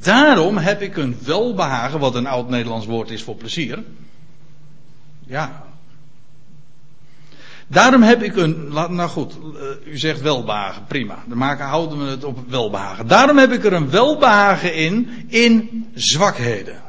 [0.00, 3.82] Daarom heb ik een welbehagen, wat een oud Nederlands woord is voor plezier.
[5.26, 5.64] Ja.
[7.66, 11.22] Daarom heb ik een, nou goed, eh, u zegt welbehagen, prima.
[11.26, 13.06] Dan maken, houden we het op welbehagen.
[13.06, 16.82] Daarom heb ik er een welbehagen in, in zwakheden.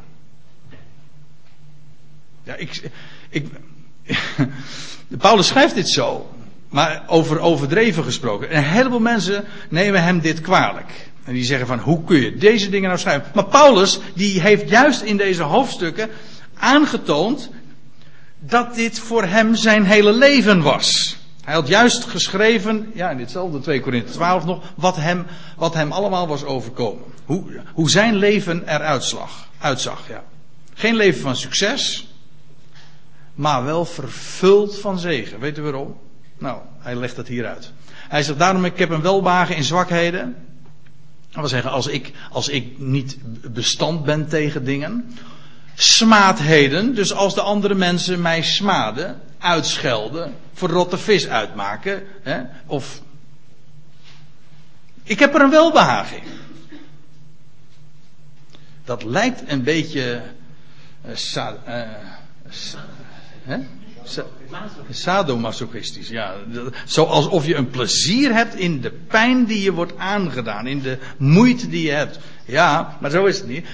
[2.43, 2.91] Ja, ik,
[3.29, 3.47] ik,
[5.17, 6.33] Paulus schrijft dit zo,
[6.69, 8.55] maar over overdreven gesproken.
[8.55, 11.10] een heleboel mensen nemen hem dit kwalijk.
[11.23, 13.31] En die zeggen van, hoe kun je deze dingen nou schrijven?
[13.33, 16.09] Maar Paulus, die heeft juist in deze hoofdstukken
[16.57, 17.49] aangetoond
[18.39, 21.17] dat dit voor hem zijn hele leven was.
[21.43, 25.25] Hij had juist geschreven, ja in ditzelfde 2 Korinthe 12 nog, wat hem,
[25.57, 27.03] wat hem allemaal was overkomen.
[27.25, 29.15] Hoe, hoe zijn leven eruit
[29.59, 30.07] uitzag.
[30.07, 30.23] Ja.
[30.73, 32.07] Geen leven van succes,
[33.33, 35.39] maar wel vervuld van zegen.
[35.39, 35.97] Weet u waarom?
[36.37, 37.71] Nou, hij legt het hier uit.
[37.87, 40.35] Hij zegt daarom, ik heb een welbagen in zwakheden.
[41.31, 43.17] Dat wil zeggen, als ik, als ik niet
[43.53, 45.15] bestand ben tegen dingen.
[45.75, 52.03] Smaadheden, dus als de andere mensen mij smaden, uitschelden, voor rotte vis uitmaken.
[52.21, 53.01] Hè, of.
[55.03, 56.23] Ik heb er een welbehagen in.
[58.85, 60.21] Dat lijkt een beetje.
[61.05, 61.57] Uh, sa,
[63.43, 63.57] Hè?
[64.89, 66.35] Sadomasochistisch, ja.
[66.85, 70.97] Zoals of je een plezier hebt in de pijn die je wordt aangedaan, in de
[71.17, 72.19] moeite die je hebt.
[72.45, 73.65] Ja, maar zo is het niet.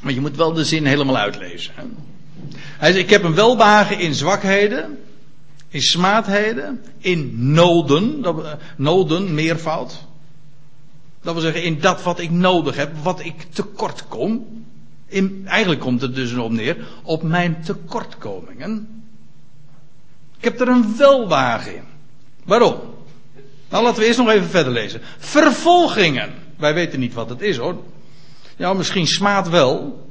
[0.00, 1.72] Maar je moet wel de zin helemaal uitlezen.
[2.54, 4.98] Hij zegt, ik heb een welbehagen in zwakheden,
[5.68, 10.04] in smaadheden, in noden, dat, uh, noden, meervoud.
[11.22, 14.46] Dat wil zeggen, in dat wat ik nodig heb, wat ik tekort kom.
[15.44, 19.04] Eigenlijk komt het dus erop neer op mijn tekortkomingen.
[20.38, 21.84] Ik heb er een welwagen in.
[22.44, 22.80] Waarom?
[23.68, 25.00] Nou, laten we eerst nog even verder lezen.
[25.18, 26.34] Vervolgingen.
[26.56, 27.76] Wij weten niet wat het is hoor.
[28.56, 30.08] Ja, misschien smaad wel.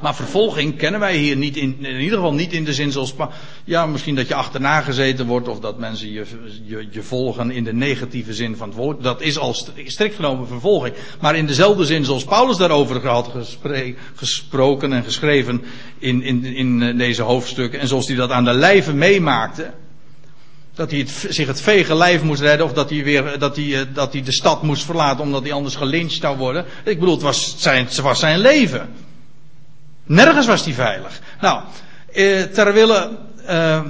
[0.00, 3.14] Maar vervolging kennen wij hier niet in, in ieder geval niet in de zin zoals,
[3.64, 6.24] ja, misschien dat je achterna gezeten wordt of dat mensen je,
[6.64, 9.02] je, je volgen in de negatieve zin van het woord.
[9.02, 9.54] Dat is al
[9.84, 10.94] strikt genomen vervolging.
[11.20, 13.30] Maar in dezelfde zin zoals Paulus daarover had
[14.14, 15.62] gesproken en geschreven
[15.98, 19.70] in, in, in deze hoofdstukken en zoals hij dat aan de lijve meemaakte.
[20.74, 23.92] Dat hij het, zich het vege lijf moest redden of dat hij weer, dat hij,
[23.92, 26.64] dat hij de stad moest verlaten omdat hij anders gelyncht zou worden.
[26.84, 29.06] Ik bedoel, het was zijn, het was zijn leven.
[30.08, 31.20] Nergens was hij veilig.
[31.40, 31.62] Nou,
[32.12, 33.82] eh, terwille eh,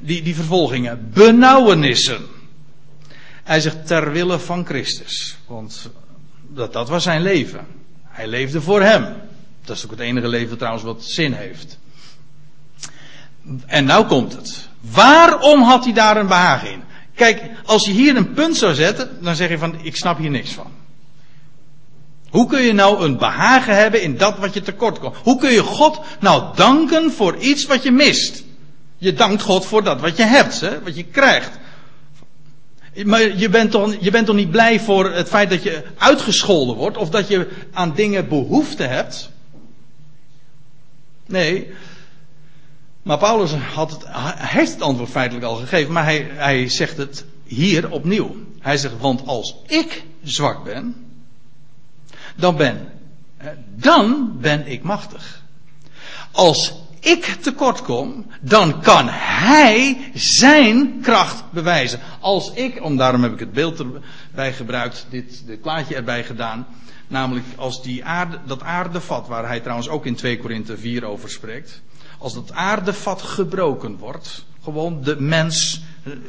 [0.00, 2.18] die, die vervolgingen, benauwenissen.
[3.44, 5.36] Hij zegt terwille van Christus.
[5.46, 5.90] Want
[6.48, 7.66] dat, dat was zijn leven.
[8.04, 9.14] Hij leefde voor hem.
[9.64, 11.78] Dat is ook het enige leven trouwens wat zin heeft.
[13.66, 14.68] En nou komt het.
[14.80, 16.82] Waarom had hij daar een behagen in?
[17.14, 20.30] Kijk, als je hier een punt zou zetten, dan zeg je van, ik snap hier
[20.30, 20.72] niks van.
[22.34, 25.16] Hoe kun je nou een behagen hebben in dat wat je tekort komt?
[25.22, 28.44] Hoe kun je God nou danken voor iets wat je mist?
[28.98, 31.50] Je dankt God voor dat wat je hebt, hè, wat je krijgt.
[33.04, 36.76] Maar je bent, toch, je bent toch niet blij voor het feit dat je uitgescholden
[36.76, 39.30] wordt of dat je aan dingen behoefte hebt?
[41.26, 41.72] Nee.
[43.02, 44.02] Maar Paulus had het,
[44.36, 48.36] heeft het antwoord feitelijk al gegeven, maar hij, hij zegt het hier opnieuw.
[48.60, 51.03] Hij zegt, want als ik zwak ben,
[52.34, 52.88] dan ben,
[53.76, 55.42] dan ben ik machtig.
[56.30, 62.00] Als ik tekort kom, dan kan hij zijn kracht bewijzen.
[62.20, 66.66] Als ik, om daarom heb ik het beeld erbij gebruikt, dit, dit plaatje erbij gedaan.
[67.08, 71.30] Namelijk als die aarde, dat aardevat, waar hij trouwens ook in 2 Korinthe 4 over
[71.30, 71.82] spreekt.
[72.18, 75.82] Als dat aardevat gebroken wordt, gewoon de mens,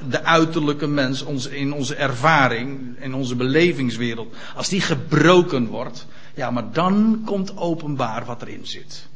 [0.09, 6.71] de uiterlijke mens, in onze ervaring, in onze belevingswereld, als die gebroken wordt, ja, maar
[6.71, 9.07] dan komt openbaar wat erin zit.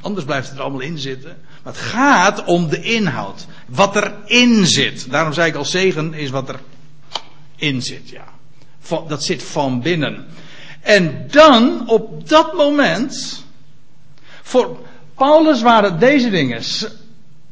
[0.00, 1.36] Anders blijft het er allemaal in zitten.
[1.62, 3.46] Maar het gaat om de inhoud.
[3.66, 5.10] Wat erin zit.
[5.10, 6.54] Daarom zei ik al, zegen is wat
[7.58, 8.24] erin zit, ja.
[9.08, 10.26] Dat zit van binnen.
[10.80, 13.44] En dan, op dat moment,
[14.42, 14.78] voor
[15.14, 16.62] Paulus waren deze dingen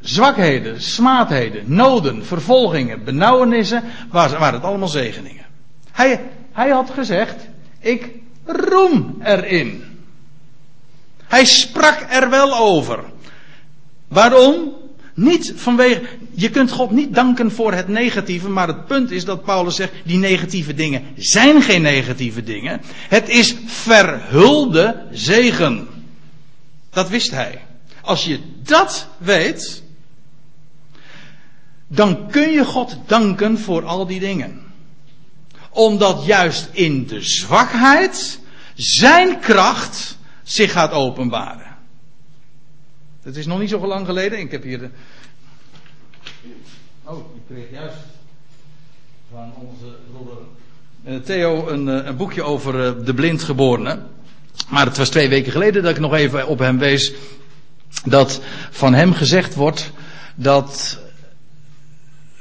[0.09, 5.45] zwakheden, smaadheden, noden, vervolgingen, benauwenissen, waren het allemaal zegeningen.
[5.93, 6.21] Hij,
[6.53, 7.35] hij had gezegd,
[7.81, 8.11] ik
[8.45, 9.85] roem erin.
[11.25, 13.05] Hij sprak er wel over.
[14.09, 14.75] Waarom?
[15.15, 16.03] Niet vanwege.
[16.35, 19.93] Je kunt God niet danken voor het negatieve, maar het punt is dat Paulus zegt:
[20.05, 22.81] die negatieve dingen zijn geen negatieve dingen.
[23.09, 25.89] Het is verhulde zegen.
[26.91, 27.63] Dat wist hij.
[28.03, 29.83] Als je dat weet,
[31.87, 34.61] dan kun je God danken voor al die dingen.
[35.71, 38.41] Omdat juist in de zwakheid
[38.75, 41.77] zijn kracht zich gaat openbaren.
[43.23, 44.39] Het is nog niet zo lang geleden.
[44.39, 44.91] Ik heb hier de.
[47.05, 47.97] Oh, ik kreeg juist
[49.31, 49.97] van onze
[51.05, 53.99] eh, Theo een, eh, een boekje over eh, de blindgeborene.
[54.69, 57.13] Maar het was twee weken geleden dat ik nog even op hem wees.
[58.05, 59.93] Dat van hem gezegd wordt
[60.35, 60.99] dat.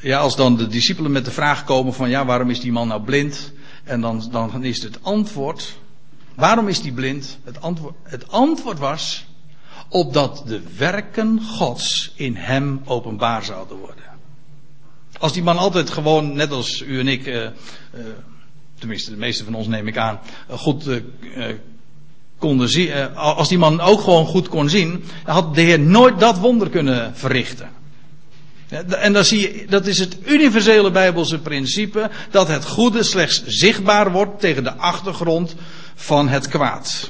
[0.05, 2.87] Ja, als dan de discipelen met de vraag komen van ja, waarom is die man
[2.87, 3.53] nou blind?
[3.83, 5.77] En dan, dan is het antwoord.
[6.35, 7.37] Waarom is die blind?
[7.43, 9.25] Het antwoord, het antwoord was.
[9.89, 14.03] Opdat de werken Gods in hem openbaar zouden worden.
[15.19, 17.49] Als die man altijd gewoon, net als u en ik, uh, uh,
[18.79, 21.01] tenminste de meeste van ons neem ik aan, goed uh,
[22.37, 22.89] konden zien.
[22.89, 26.69] Eh, als die man ook gewoon goed kon zien, had de Heer nooit dat wonder
[26.69, 27.69] kunnen verrichten.
[28.69, 34.12] En dan zie je, dat is het universele Bijbelse principe, dat het goede slechts zichtbaar
[34.12, 35.56] wordt tegen de achtergrond
[35.95, 37.10] van het kwaad.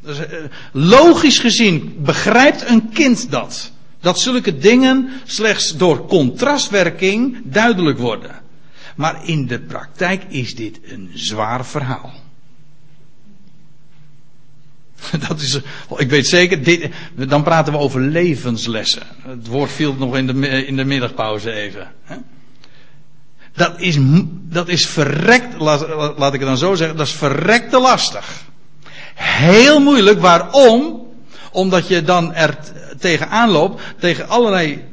[0.00, 0.38] Dus, eh,
[0.72, 3.70] logisch gezien begrijpt een kind dat.
[4.00, 8.40] Dat zulke dingen slechts door contrastwerking duidelijk worden.
[8.96, 12.21] Maar in de praktijk is dit een zwaar verhaal.
[15.28, 15.60] Dat is,
[15.96, 19.02] ik weet zeker, dit, dan praten we over levenslessen.
[19.22, 21.92] Het woord viel nog in de, in de middagpauze even.
[23.52, 23.96] Dat is,
[24.30, 28.44] dat is verrekt, laat, ik het dan zo zeggen, dat is verrekte lastig.
[29.14, 31.06] Heel moeilijk, waarom?
[31.50, 32.58] Omdat je dan er
[32.98, 34.84] tegenaan loopt, tegen allerlei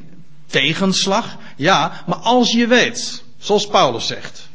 [0.45, 1.38] tegenslag.
[1.55, 4.47] Ja, maar als je weet, zoals Paulus zegt,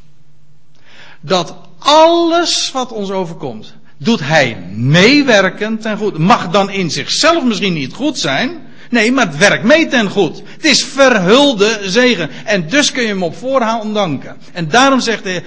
[1.20, 3.74] dat alles wat ons overkomt,
[4.05, 6.18] doet hij meewerken ten goed.
[6.18, 8.62] Mag dan in zichzelf misschien niet goed zijn.
[8.90, 10.42] Nee, maar het werkt mee ten goed.
[10.46, 12.30] Het is verhulde zegen.
[12.44, 14.36] En dus kun je hem op voorhand danken.
[14.52, 15.44] En daarom zegt hij,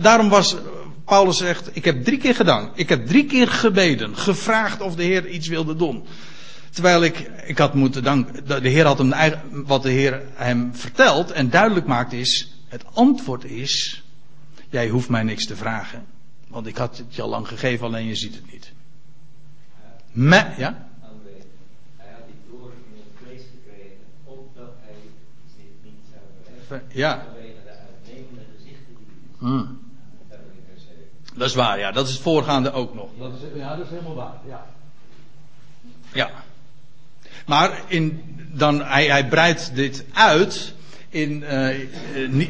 [0.00, 0.56] daarom was,
[1.04, 2.78] Paulus zegt, ik heb drie keer gedankt.
[2.78, 6.04] Ik heb drie keer gebeden, gevraagd of de Heer iets wilde doen.
[6.70, 9.14] Terwijl ik, ik had moeten danken, de Heer had hem,
[9.50, 14.02] wat de Heer hem vertelt en duidelijk maakt is, het antwoord is,
[14.70, 16.17] jij hoeft mij niks te vragen.
[16.48, 18.72] Want ik had het je al lang gegeven, alleen je ziet het niet.
[20.12, 20.88] Me, ja?
[21.96, 24.94] Hij had die doorn in het vlees gekregen, opdat hij
[25.56, 26.98] dit niet zou bereiken.
[26.98, 27.24] Ja.
[27.32, 29.06] Vanwege de uitnemende gezichten die
[29.38, 29.80] Hmm.
[30.28, 31.38] dat heb ik in vers 7.
[31.38, 31.92] Dat is waar, ja.
[31.92, 33.08] Dat is het voorgaande ook nog.
[33.18, 34.66] Dat is, ja, dat is helemaal waar, ja.
[36.12, 36.30] Ja.
[37.46, 38.22] Maar in,
[38.52, 40.74] dan, hij, hij breidt dit uit
[41.20, 41.78] in, eh, eh,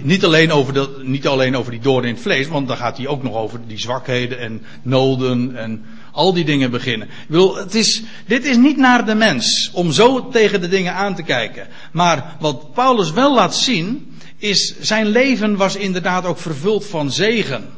[0.03, 2.97] niet, alleen over dat, niet alleen over die doorn in het vlees, want dan gaat
[2.97, 7.09] hij ook nog over die zwakheden en noden en al die dingen beginnen.
[7.55, 11.23] Het is, dit is niet naar de mens om zo tegen de dingen aan te
[11.23, 11.67] kijken.
[11.93, 17.69] Maar wat Paulus wel laat zien, is zijn leven was inderdaad ook vervuld van zegen.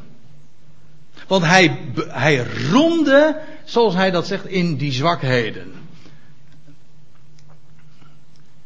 [1.27, 1.77] Want hij,
[2.07, 5.80] hij roemde, zoals hij dat zegt, in die zwakheden.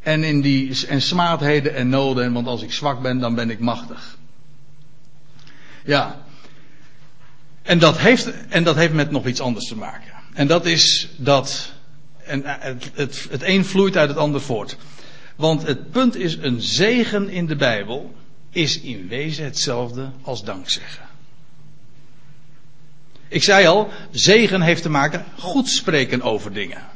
[0.06, 3.58] En in die en smaadheden en noden, want als ik zwak ben, dan ben ik
[3.58, 4.16] machtig.
[5.84, 6.22] Ja.
[7.62, 10.12] En dat heeft, en dat heeft met nog iets anders te maken.
[10.32, 11.72] En dat is dat,
[12.24, 14.76] en het, het, het een vloeit uit het ander voort.
[15.36, 18.14] Want het punt is, een zegen in de Bijbel
[18.50, 21.04] is in wezen hetzelfde als dankzeggen.
[23.28, 26.94] Ik zei al, zegen heeft te maken goed spreken over dingen.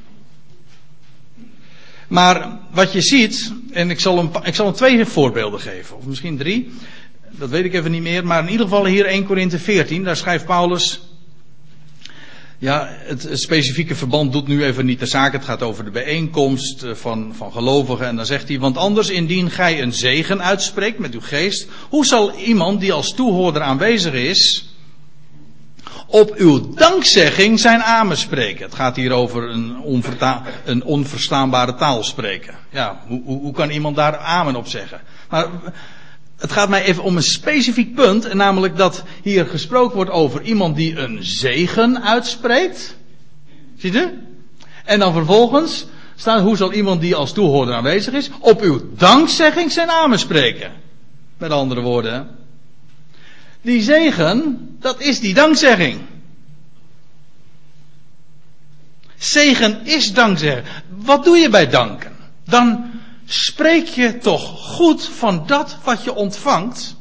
[2.11, 6.05] Maar wat je ziet, en ik zal, een, ik zal een twee voorbeelden geven, of
[6.05, 6.71] misschien drie,
[7.31, 10.17] dat weet ik even niet meer, maar in ieder geval hier 1 Korinthe 14, daar
[10.17, 11.01] schrijft Paulus,
[12.59, 15.91] ja, het, het, specifieke verband doet nu even niet de zaak, het gaat over de
[15.91, 20.99] bijeenkomst van, van gelovigen, en dan zegt hij, want anders indien gij een zegen uitspreekt
[20.99, 24.70] met uw geest, hoe zal iemand die als toehoorder aanwezig is,
[26.07, 28.65] op uw dankzegging zijn amen spreken.
[28.65, 29.77] Het gaat hier over een,
[30.65, 32.55] een onverstaanbare taal spreken.
[32.71, 35.01] Ja, hoe, hoe, kan iemand daar amen op zeggen?
[35.31, 35.47] Maar
[36.37, 40.43] het gaat mij even om een specifiek punt, en namelijk dat hier gesproken wordt over
[40.43, 42.97] iemand die een zegen uitspreekt.
[43.77, 44.19] Ziet u?
[44.85, 49.73] En dan vervolgens staat, hoe zal iemand die als toehoorder aanwezig is, op uw dankzegging
[49.73, 50.73] zijn amen spreken?
[51.39, 52.29] Met andere woorden,
[53.63, 56.01] die zegen, dat is die dankzegging.
[59.17, 60.65] Zegen is dankzeggen.
[60.89, 62.17] Wat doe je bij danken?
[62.45, 62.91] Dan
[63.25, 66.97] spreek je toch goed van dat wat je ontvangt.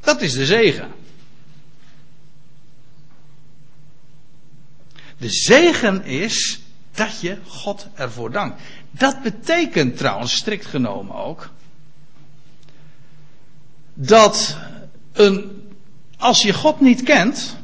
[0.00, 0.92] Dat is de zegen.
[5.18, 6.60] De zegen is
[6.94, 8.62] dat je God ervoor dankt.
[8.90, 11.50] Dat betekent trouwens, strikt genomen ook,
[13.94, 14.56] dat
[16.18, 17.56] als je God niet kent,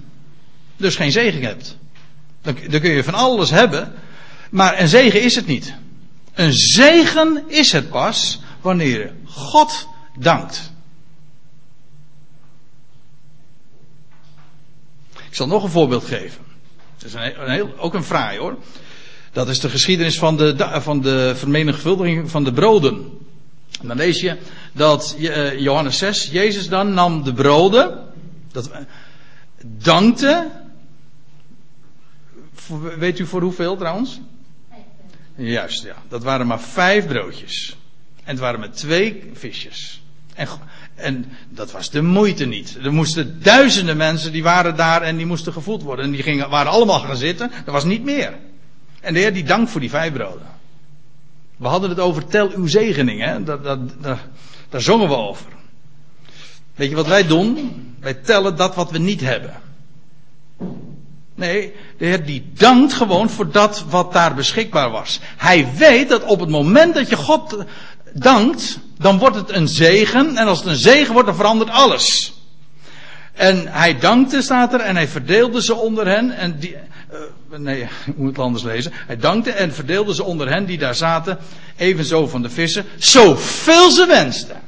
[0.76, 1.76] dus geen zegen hebt.
[2.42, 3.92] Dan, dan, kun je van alles hebben,
[4.50, 5.74] maar een zegen is het niet.
[6.34, 9.88] Een zegen is het pas wanneer je God
[10.18, 10.72] dankt.
[15.14, 16.40] Ik zal nog een voorbeeld geven.
[16.98, 18.56] Het is heel, ook een fraai hoor.
[19.32, 23.18] Dat is de geschiedenis van de, van de vermenigvuldiging van de broden.
[23.80, 24.36] En dan lees je
[24.72, 25.16] dat
[25.58, 27.98] Johannes 6, Jezus dan nam de broden,
[28.52, 28.70] dat,
[29.64, 30.50] dankte.
[32.98, 34.20] Weet u voor hoeveel trouwens?
[35.34, 35.96] Juist, ja.
[36.08, 37.76] Dat waren maar vijf broodjes.
[38.24, 40.02] En het waren met twee visjes.
[40.34, 40.48] En,
[40.94, 42.78] en dat was de moeite niet.
[42.82, 46.04] Er moesten duizenden mensen, die waren daar en die moesten gevoed worden.
[46.04, 47.50] En die gingen, waren allemaal gaan zitten.
[47.66, 48.34] Er was niet meer.
[49.00, 50.46] En de Heer die dankt voor die vijf broden.
[51.56, 53.42] We hadden het over tel uw zegening, hè?
[53.42, 53.62] Daar,
[54.00, 54.26] daar,
[54.72, 55.46] daar zongen we over.
[56.74, 57.56] Weet je wat wij doen?
[58.00, 59.60] Wij tellen dat wat we niet hebben.
[61.34, 65.20] Nee, de Heer die dankt gewoon voor dat wat daar beschikbaar was.
[65.36, 67.64] Hij weet dat op het moment dat je God
[68.12, 70.36] dankt, dan wordt het een zegen.
[70.36, 72.32] En als het een zegen wordt, dan verandert alles.
[73.32, 76.30] En hij dankte, staat er, en hij verdeelde ze onder hen.
[76.30, 76.76] En die,
[77.60, 78.92] nee, ik moet het anders lezen.
[78.94, 81.38] Hij dankte en verdeelde ze onder hen die daar zaten,
[81.76, 84.60] evenzo van de vissen, zoveel ze wensten.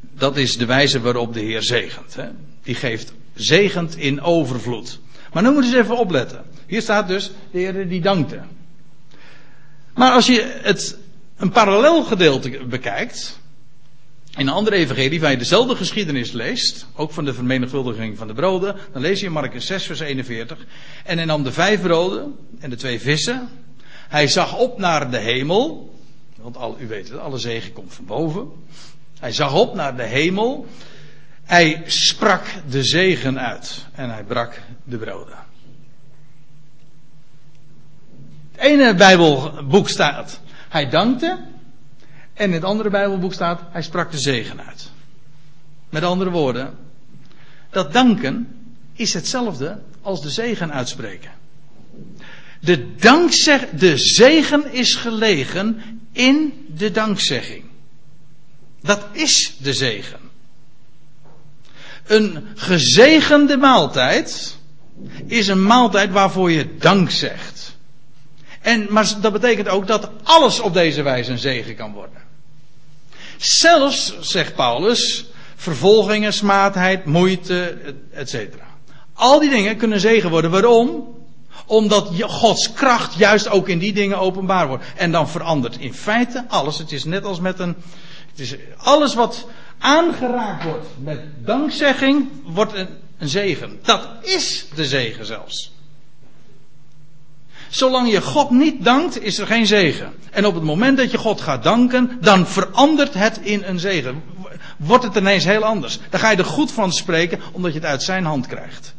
[0.00, 2.14] Dat is de wijze waarop de Heer zegent.
[2.14, 2.28] Hè?
[2.62, 4.98] Die geeft zegend in overvloed.
[5.32, 6.44] Maar nu moet je eens even opletten.
[6.66, 8.40] Hier staat dus de Heer die dankte.
[9.94, 10.98] Maar als je het
[11.36, 13.38] een parallel gedeelte bekijkt,
[14.36, 18.34] In een andere evangelie, waar je dezelfde geschiedenis leest, ook van de vermenigvuldiging van de
[18.34, 20.66] broden, dan lees je in Marcus 6, vers 41.
[21.04, 23.48] En hij nam de vijf broden en de twee vissen.
[24.08, 25.94] Hij zag op naar de hemel,
[26.36, 28.48] want al, u weet het, alle zegen komt van boven.
[29.18, 30.66] Hij zag op naar de hemel.
[31.44, 35.38] Hij sprak de zegen uit en hij brak de broden.
[38.52, 41.38] Het ene Bijbelboek staat, hij dankte.
[42.34, 44.90] En in het andere Bijbelboek staat, hij sprak de zegen uit.
[45.90, 46.74] Met andere woorden,
[47.70, 48.48] dat danken
[48.92, 51.30] is hetzelfde als de zegen uitspreken.
[52.60, 55.82] De, dankzeg, de zegen is gelegen
[56.12, 57.64] in de dankzegging.
[58.80, 60.20] Dat is de zegen.
[62.06, 64.58] Een gezegende maaltijd
[65.26, 67.76] is een maaltijd waarvoor je dank zegt.
[68.60, 72.23] En, maar dat betekent ook dat alles op deze wijze een zegen kan worden.
[73.36, 75.24] Zelfs, zegt Paulus,
[75.56, 77.76] vervolgingen, smaadheid, moeite,
[78.12, 78.34] etc.
[79.14, 80.50] Al die dingen kunnen zegen worden.
[80.50, 81.12] Waarom?
[81.66, 84.84] Omdat Gods kracht juist ook in die dingen openbaar wordt.
[84.96, 86.78] En dan verandert in feite alles.
[86.78, 87.76] Het is net als met een.
[88.30, 89.46] Het is alles wat
[89.78, 93.78] aangeraakt wordt met dankzegging, wordt een, een zegen.
[93.82, 95.73] Dat is de zegen zelfs.
[97.74, 100.12] Zolang je God niet dankt, is er geen zegen.
[100.30, 104.22] En op het moment dat je God gaat danken, dan verandert het in een zegen.
[104.76, 105.98] Wordt het ineens heel anders.
[106.10, 108.94] Dan ga je er goed van spreken, omdat je het uit zijn hand krijgt.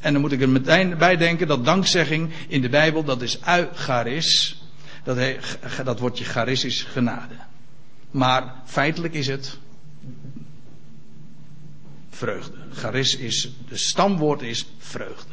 [0.00, 3.38] En dan moet ik er meteen bij denken dat dankzegging in de Bijbel, dat is
[3.46, 4.62] eucharis.
[5.04, 5.18] Dat,
[5.84, 7.34] dat wordt je charistische genade.
[8.10, 9.58] Maar feitelijk is het
[12.10, 12.56] vreugde.
[12.74, 15.31] Charis is, de stamwoord is vreugde.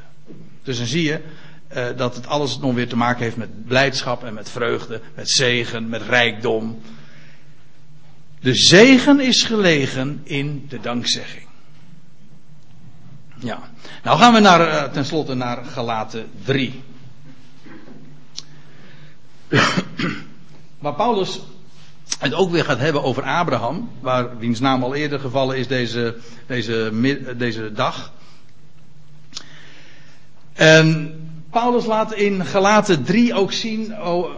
[0.63, 1.21] Dus dan zie je
[1.75, 5.29] uh, dat het alles nog weer te maken heeft met blijdschap en met vreugde, met
[5.29, 6.81] zegen, met rijkdom.
[8.39, 11.47] De zegen is gelegen in de dankzegging.
[13.35, 13.69] Ja.
[14.03, 16.81] Nou gaan we naar, uh, tenslotte naar Galaten 3.
[20.79, 21.39] Waar Paulus
[22.19, 26.15] het ook weer gaat hebben over Abraham, waar wiens naam al eerder gevallen is deze,
[26.47, 26.91] deze,
[27.37, 28.11] deze dag.
[30.59, 31.13] En
[31.49, 34.29] Paulus laat in Galaten 3 ook zien oh,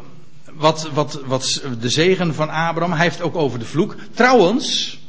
[0.53, 0.89] wat,
[1.26, 2.91] wat, de zegen van Abraham.
[2.91, 3.95] Hij heeft ook over de vloek.
[4.13, 4.99] Trouwens,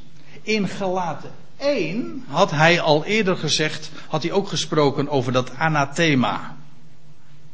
[0.42, 6.56] in Galaten 1 had hij al eerder gezegd, had hij ook gesproken over dat anathema.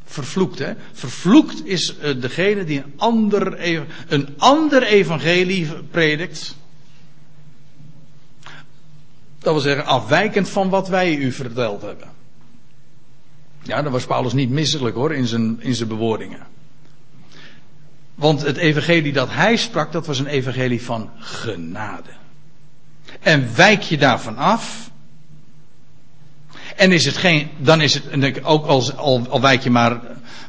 [0.04, 0.72] Vervloekt, hè?
[0.92, 3.60] Vervloekt is uh, degene die een ander,
[4.08, 6.54] een ander evangelie predikt.
[9.38, 12.16] Dat wil zeggen, afwijkend van wat wij u verteld hebben.
[13.62, 16.46] Ja, daar was Paulus niet misselijk hoor, in zijn, in zijn bewoordingen.
[18.14, 22.10] Want het evangelie dat hij sprak, dat was een evangelie van genade.
[23.20, 24.90] En wijk je daarvan af.
[26.76, 30.00] En is het geen, dan is het, ook als, al, al wijk je maar,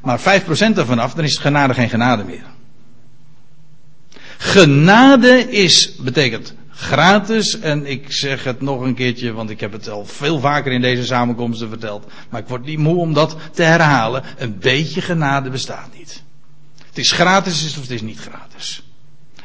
[0.01, 0.24] maar 5%
[0.57, 2.45] ervan af, dan is het genade geen genade meer.
[4.38, 7.60] Genade is, betekent gratis.
[7.60, 10.82] En ik zeg het nog een keertje, want ik heb het al veel vaker in
[10.82, 12.06] deze samenkomsten verteld.
[12.30, 14.24] Maar ik word niet moe om dat te herhalen.
[14.38, 16.24] Een beetje genade bestaat niet.
[16.88, 18.84] Het is gratis of het is niet gratis.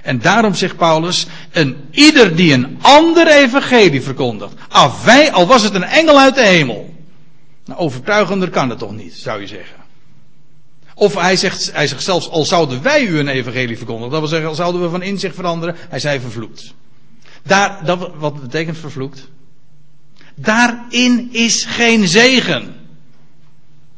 [0.03, 5.63] En daarom zegt Paulus, en ieder die een ander evangelie verkondigt, af wij, al was
[5.63, 6.95] het een engel uit de hemel.
[7.65, 9.77] Nou, overtuigender kan het toch niet, zou je zeggen.
[10.95, 14.29] Of hij zegt, hij zegt zelfs, al zouden wij u een evangelie verkondigen, dat wil
[14.29, 16.75] zeggen, al zouden we van inzicht veranderen, hij zei vervloekt.
[17.47, 19.29] Daar, dat, wat betekent vervloekt?
[20.35, 22.75] Daarin is geen zegen.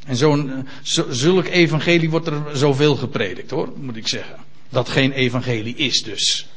[0.07, 4.37] En zo'n, eh, zulk evangelie wordt er zoveel gepredikt hoor, moet ik zeggen.
[4.69, 6.49] Dat geen evangelie is dus.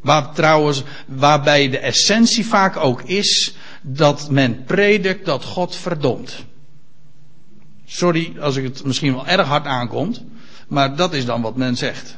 [0.00, 6.44] Waar trouwens, waarbij de essentie vaak ook is dat men predikt dat God verdomt.
[7.84, 10.22] Sorry als ik het misschien wel erg hard aankomt,
[10.68, 12.16] maar dat is dan wat men zegt.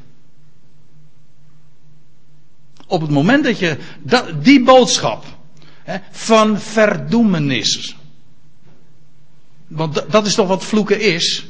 [2.86, 5.24] Op het moment dat je dat, die boodschap
[5.82, 7.96] hè, van verdoemenis.
[9.68, 11.46] Want dat is toch wat vloeken is.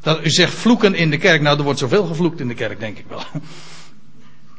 [0.00, 1.42] Dat, u zegt vloeken in de kerk.
[1.42, 3.22] Nou, er wordt zoveel gevloekt in de kerk, denk ik wel.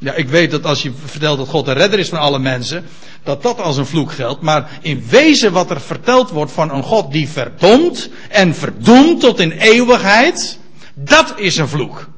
[0.04, 2.86] Ja, ik weet dat als je vertelt dat God de redder is van alle mensen,
[3.24, 4.42] dat dat als een vloek geldt.
[4.42, 9.40] Maar in wezen wat er verteld wordt van een God die verdomt en verdoemt tot
[9.40, 10.60] in eeuwigheid,
[10.94, 12.10] dat is een vloek.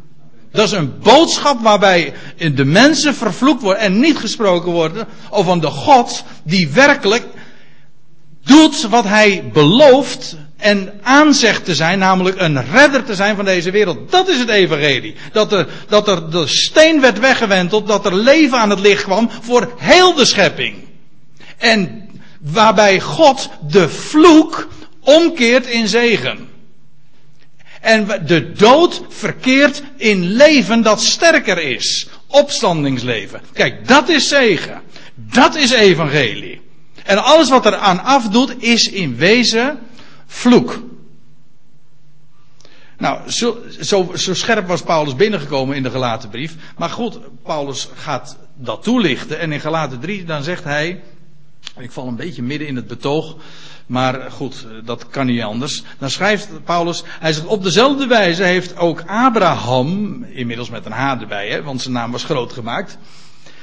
[0.54, 2.14] Dat is een boodschap waarbij
[2.54, 7.26] de mensen vervloekt worden en niet gesproken worden over de God die werkelijk
[8.44, 13.72] doet wat hij belooft en aanzegt te zijn, namelijk een redder te zijn van deze
[13.72, 14.12] wereld.
[14.12, 15.16] Dat is het evangelie.
[15.32, 19.30] Dat er, dat er de steen werd weggewenteld, dat er leven aan het licht kwam
[19.42, 20.76] voor heel de schepping.
[21.58, 22.10] En
[22.42, 24.68] waarbij God de vloek
[25.00, 26.50] omkeert in zegen.
[27.84, 32.08] En de dood verkeert in leven dat sterker is.
[32.28, 33.42] Opstandingsleven.
[33.54, 34.82] Kijk, dat is zegen.
[35.16, 36.62] Dat is evangelie.
[37.04, 39.80] En alles wat er aan afdoet is in wezen
[40.28, 40.84] vloek.
[42.98, 46.56] Nou, zo, zo, zo, scherp was Paulus binnengekomen in de gelaten brief.
[46.78, 49.40] Maar goed, Paulus gaat dat toelichten.
[49.40, 51.04] En in gelaten 3 dan zegt hij.
[51.78, 53.36] Ik val een beetje midden in het betoog.
[53.94, 55.84] Maar goed, dat kan niet anders.
[56.00, 61.22] Dan schrijft Paulus, hij zegt op dezelfde wijze heeft ook Abraham, inmiddels met een H
[61.22, 62.98] erbij, hè, want zijn naam was groot gemaakt,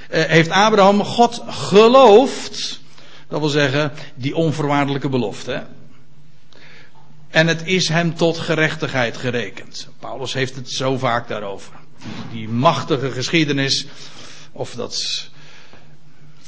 [0.09, 2.81] eh, heeft Abraham God geloofd.
[3.29, 5.67] Dat wil zeggen, die onvoorwaardelijke belofte.
[7.29, 9.89] En het is hem tot gerechtigheid gerekend.
[9.99, 11.73] Paulus heeft het zo vaak daarover.
[12.33, 13.87] Die machtige geschiedenis,
[14.53, 14.95] of dat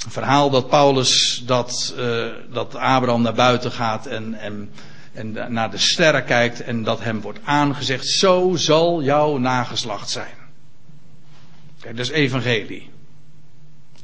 [0.09, 4.71] verhaal dat Paulus, dat, uh, dat Abraham naar buiten gaat en, en,
[5.13, 10.35] en naar de sterren kijkt en dat hem wordt aangezegd, zo zal jouw nageslacht zijn.
[11.81, 12.91] Kijk, dat is evangelie.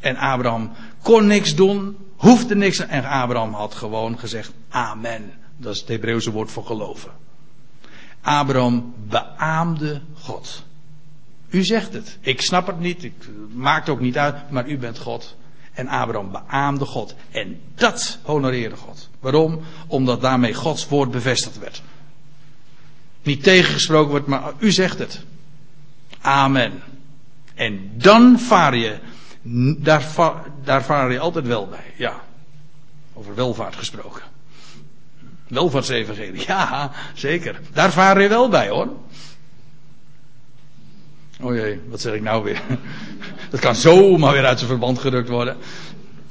[0.00, 0.72] En Abraham
[1.02, 5.32] kon niks doen, hoefde niks en Abraham had gewoon gezegd amen.
[5.56, 7.10] Dat is het Hebreeuwse woord voor geloven.
[8.20, 10.64] Abraham beaamde God.
[11.48, 12.18] U zegt het.
[12.20, 13.04] Ik snap het niet.
[13.04, 14.50] Ik maakt het ook niet uit.
[14.50, 15.36] Maar u bent God.
[15.78, 17.14] En Abraham beaamde God.
[17.30, 19.08] En dat honoreerde God.
[19.20, 19.60] Waarom?
[19.86, 21.82] Omdat daarmee Gods woord bevestigd werd.
[23.22, 25.20] Niet tegengesproken wordt, maar u zegt het.
[26.20, 26.82] Amen.
[27.54, 28.98] En dan vaar je,
[30.64, 31.94] daar, vaar je altijd wel bij.
[31.96, 32.20] Ja.
[33.12, 34.22] Over welvaart gesproken.
[35.48, 36.44] Welvaartsevangelie.
[36.46, 37.60] Ja, zeker.
[37.72, 38.88] Daar vaar je wel bij hoor.
[41.40, 42.62] Oh jee, wat zeg ik nou weer?
[43.50, 45.56] Dat kan zomaar weer uit zijn verband gerukt worden.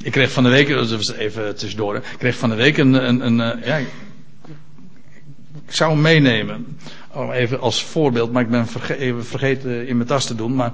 [0.02, 0.70] Ik kreeg van de week,
[1.18, 6.78] even tussendoor, ik kreeg van de week een, een, een eh, ja, ik zou meenemen.
[7.14, 10.56] Oh, even als voorbeeld, maar ik ben even vergeten in mijn tas te doen.
[10.56, 10.72] Maar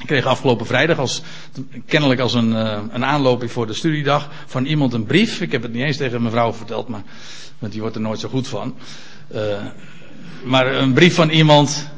[0.00, 1.22] ik kreeg afgelopen vrijdag als,
[1.86, 5.40] kennelijk als een, uh, een aanloopje voor de studiedag van iemand een brief.
[5.40, 7.02] Ik heb het niet eens tegen mijn vrouw verteld, maar,
[7.58, 8.74] want die wordt er nooit zo goed van.
[9.34, 9.40] Uh,
[10.44, 11.90] maar een brief van iemand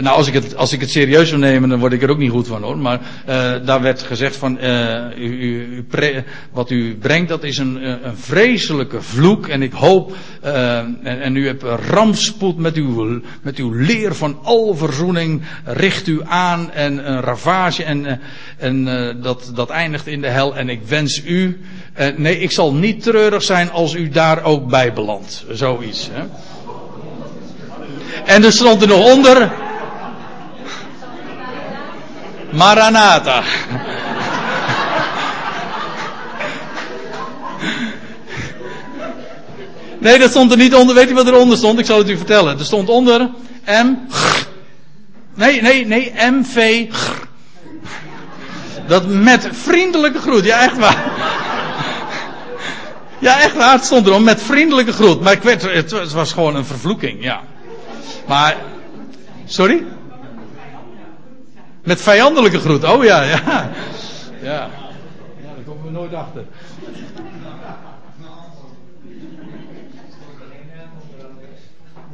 [0.00, 2.18] nou, als ik, het, als ik het serieus zou nemen, dan word ik er ook
[2.18, 2.78] niet goed van hoor.
[2.78, 5.38] Maar uh, daar werd gezegd van, uh, u,
[5.76, 9.46] u, pre, wat u brengt, dat is een, een vreselijke vloek.
[9.46, 14.38] En ik hoop, uh, en, en, u hebt rampspoed met uw, met uw leer van
[14.42, 18.20] al verzoening, richt u aan en een ravage en,
[18.58, 18.84] en
[19.22, 20.56] dat, dat eindigt in de hel.
[20.56, 21.60] En ik wens u,
[22.16, 25.44] nee, ik zal niet treurig zijn als u daar ook bij belandt.
[25.50, 26.08] Zoiets.
[26.12, 26.22] Hè.
[28.24, 29.52] En er stond er nog onder.
[32.50, 33.42] Maranatha.
[39.98, 40.94] Nee, dat stond er niet onder.
[40.94, 41.78] Weet je wat eronder stond?
[41.78, 42.58] Ik zal het u vertellen.
[42.58, 43.30] Er stond onder
[43.66, 43.96] M.
[45.34, 46.86] Nee, nee, nee, MV.
[48.86, 50.44] Dat met vriendelijke groet.
[50.44, 51.04] Ja, echt waar.
[53.18, 53.72] Ja, echt waar.
[53.72, 55.20] Het stond erom met vriendelijke groet.
[55.20, 57.40] Maar ik weet, het was gewoon een vervloeking, ja.
[58.26, 58.56] Maar,
[59.46, 59.84] sorry?
[61.86, 62.84] Met vijandelijke groet.
[62.84, 63.40] Oh ja, ja.
[63.46, 63.70] Ja,
[64.42, 64.70] ja
[65.40, 66.44] daar komen we nooit achter.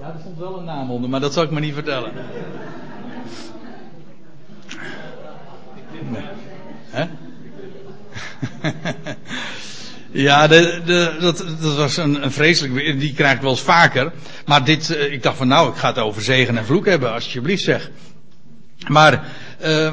[0.01, 2.13] Ja, er stond wel een naam onder, maar dat zal ik me niet vertellen.
[6.11, 6.23] Nee.
[6.91, 7.05] Hè?
[10.15, 13.01] Ja, de, de, dat, dat was een, een vreselijk.
[13.01, 14.13] Die krijg ik wel eens vaker.
[14.47, 17.63] Maar dit, ik dacht van nou, ik ga het over zegen en vloek hebben, alsjeblieft
[17.63, 17.91] zeg.
[18.89, 19.25] Maar,
[19.63, 19.93] uh,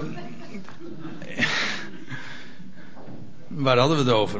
[3.47, 4.39] waar hadden we het over?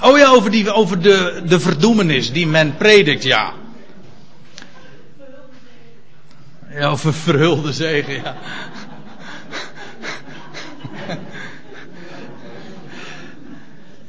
[0.00, 3.52] Oh ja, over, die, over de, de verdoemenis die men predikt, ja.
[6.70, 8.36] Ja, over verhulde zegen, ja.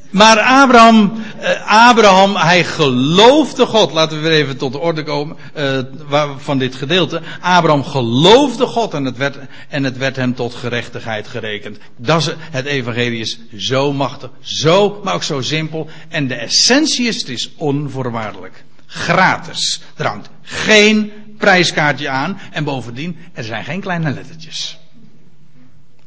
[0.10, 3.92] Maar Abraham, uh, Abraham, hij geloofde God.
[3.92, 7.22] Laten we weer even tot de orde komen uh, van dit gedeelte.
[7.42, 9.38] Abraham geloofde God en het, werd,
[9.70, 11.78] en het werd hem tot gerechtigheid gerekend.
[11.96, 15.90] Dat is, het evangelie is zo machtig, zo, maar ook zo simpel.
[16.10, 18.64] En de essentie is, het is onvoorwaardelijk.
[18.86, 19.82] Gratis.
[19.96, 22.40] Er hangt geen prijskaartje aan.
[22.52, 24.78] En bovendien, er zijn geen kleine lettertjes.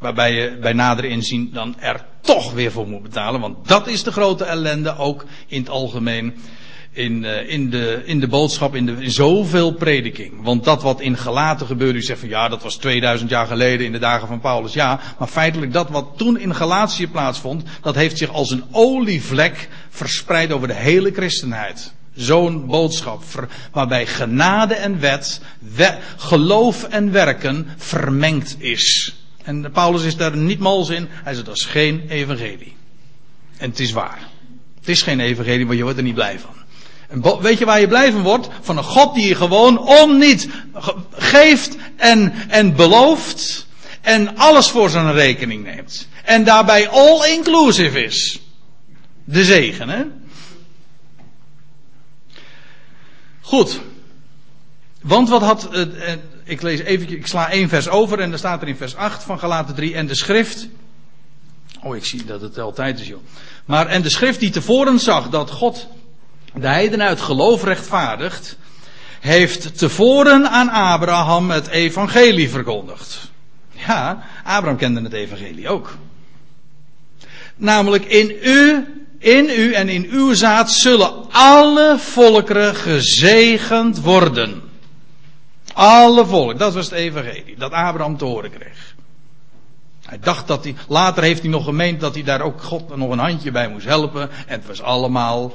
[0.01, 3.41] Waarbij je bij nader inzien dan er toch weer voor moet betalen.
[3.41, 6.35] Want dat is de grote ellende ook in het algemeen.
[6.93, 10.43] in, uh, in, de, in de boodschap, in, de, in zoveel prediking.
[10.43, 13.87] Want dat wat in Galaten gebeurde, u zegt van ja, dat was 2000 jaar geleden
[13.87, 14.73] in de dagen van Paulus.
[14.73, 19.69] Ja, maar feitelijk dat wat toen in Galatië plaatsvond, dat heeft zich als een olievlek
[19.91, 21.95] verspreid over de hele christenheid.
[22.15, 23.23] Zo'n boodschap,
[23.73, 25.41] waarbij genade en wet,
[26.17, 29.15] geloof en werken vermengd is.
[29.43, 31.09] En Paulus is daar niet mals in.
[31.11, 32.77] Hij zegt dat is geen evangelie.
[33.57, 34.29] En het is waar.
[34.79, 36.55] Het is geen evangelie, maar je wordt er niet blij van.
[37.09, 38.49] En weet je waar je blij van wordt?
[38.61, 40.49] Van een God die je gewoon om niet
[41.11, 43.67] geeft en, en belooft.
[44.01, 46.09] En alles voor zijn rekening neemt.
[46.25, 48.41] En daarbij all inclusive is.
[49.25, 50.05] De zegen, hè?
[53.41, 53.81] Goed.
[55.03, 55.83] Want wat had, uh,
[56.51, 59.23] ik lees even, ik sla één vers over en dan staat er in vers 8
[59.23, 60.69] van Galaten 3 en de schrift.
[61.83, 63.23] Oh, ik zie dat het altijd is, joh.
[63.65, 65.89] Maar en de schrift die tevoren zag dat God
[66.55, 68.57] de heiden uit geloof rechtvaardigt,
[69.21, 73.31] heeft tevoren aan Abraham het evangelie verkondigd.
[73.87, 75.97] Ja, Abraham kende het evangelie ook.
[77.57, 78.87] Namelijk in u,
[79.19, 84.70] in u en in uw zaad zullen alle volkeren gezegend worden.
[85.75, 88.95] Alle volk, dat was het evangelie, dat Abraham te horen kreeg.
[90.05, 93.11] Hij dacht dat hij, later heeft hij nog gemeend dat hij daar ook God nog
[93.11, 94.31] een handje bij moest helpen.
[94.31, 95.55] En het was allemaal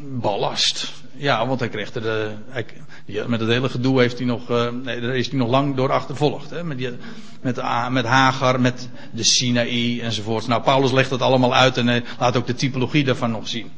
[0.00, 0.92] ballast.
[1.16, 5.00] Ja, want hij kreeg er de, met het hele gedoe heeft hij nog, uh, nee,
[5.00, 6.50] daar is hij nog lang door achtervolgd.
[6.50, 6.64] Hè?
[6.64, 6.90] Met, die,
[7.40, 10.46] met, met Hagar, met de Sinaï enzovoort.
[10.46, 13.70] Nou, Paulus legt dat allemaal uit en laat ook de typologie daarvan nog zien.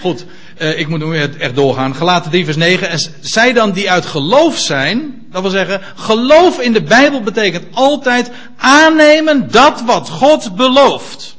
[0.00, 0.24] Goed,
[0.58, 1.94] uh, ik moet nu echt doorgaan.
[1.94, 2.88] Gelaten 3 vers 9.
[2.88, 7.64] En zij dan die uit geloof zijn, dat wil zeggen, geloof in de Bijbel betekent
[7.72, 11.36] altijd aannemen dat wat God belooft.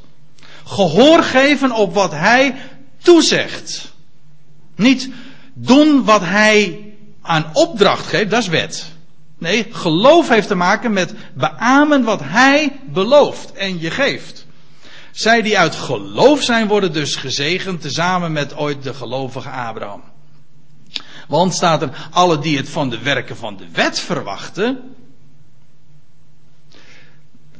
[0.64, 2.54] Gehoor geven op wat Hij
[3.02, 3.92] toezegt.
[4.76, 5.08] Niet
[5.54, 6.78] doen wat Hij
[7.22, 8.86] aan opdracht geeft, dat is wet.
[9.38, 14.39] Nee, geloof heeft te maken met beamen wat Hij belooft en je geeft.
[15.12, 20.02] Zij die uit geloof zijn, worden dus gezegend, tezamen met ooit de gelovige Abraham.
[21.28, 24.94] Want staat er, alle die het van de werken van de wet verwachten,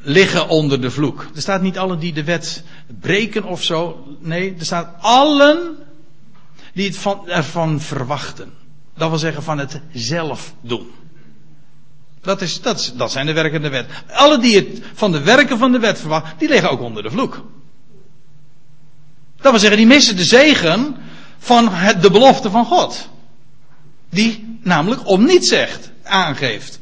[0.03, 1.27] liggen onder de vloek.
[1.35, 2.65] Er staat niet alle die de wet
[3.01, 4.07] breken of zo.
[4.21, 5.77] Nee, er staat allen
[6.75, 8.53] die het van, ervan verwachten.
[8.97, 10.91] Dat wil zeggen van het zelf doen.
[12.23, 13.87] Dat, is, dat, is, dat zijn de werken van de wet.
[14.13, 17.11] Alle die het van de werken van de wet verwachten, die liggen ook onder de
[17.11, 17.45] vloek.
[19.41, 20.97] Dat wil zeggen, die missen de zegen
[21.39, 23.09] van het, de belofte van God.
[24.11, 26.79] Die namelijk om niet zegt, aangeeft.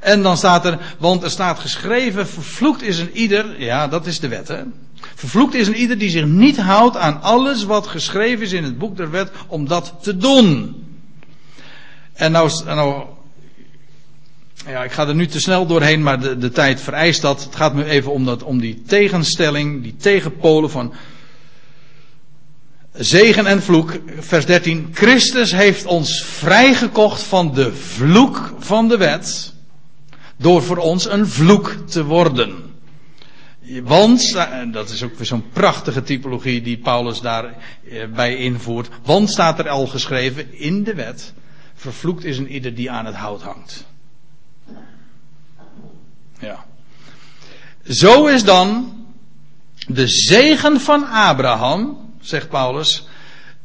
[0.00, 4.20] En dan staat er, want er staat geschreven, vervloekt is een ieder, ja dat is
[4.20, 4.62] de wet hè.
[5.14, 8.78] Vervloekt is een ieder die zich niet houdt aan alles wat geschreven is in het
[8.78, 10.82] boek der wet om dat te doen.
[12.12, 13.04] En nou, nou
[14.66, 17.44] ja, ik ga er nu te snel doorheen, maar de, de tijd vereist dat.
[17.44, 20.94] Het gaat me even om, dat, om die tegenstelling, die tegenpolen van
[22.92, 23.98] zegen en vloek.
[24.18, 24.88] Vers 13.
[24.92, 29.54] Christus heeft ons vrijgekocht van de vloek van de wet.
[30.36, 32.64] Door voor ons een vloek te worden.
[33.82, 34.36] Want,
[34.72, 38.88] dat is ook weer zo'n prachtige typologie die Paulus daarbij eh, invoert.
[39.04, 41.32] Want staat er al geschreven in de wet.
[41.74, 43.86] Vervloekt is een ieder die aan het hout hangt.
[46.38, 46.64] Ja.
[47.88, 48.94] Zo is dan
[49.86, 53.06] de zegen van Abraham, zegt Paulus,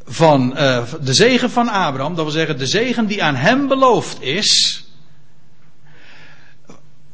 [0.06, 4.22] van uh, de zegen van Abraham, dat wil zeggen de zegen die aan hem beloofd
[4.22, 4.84] is,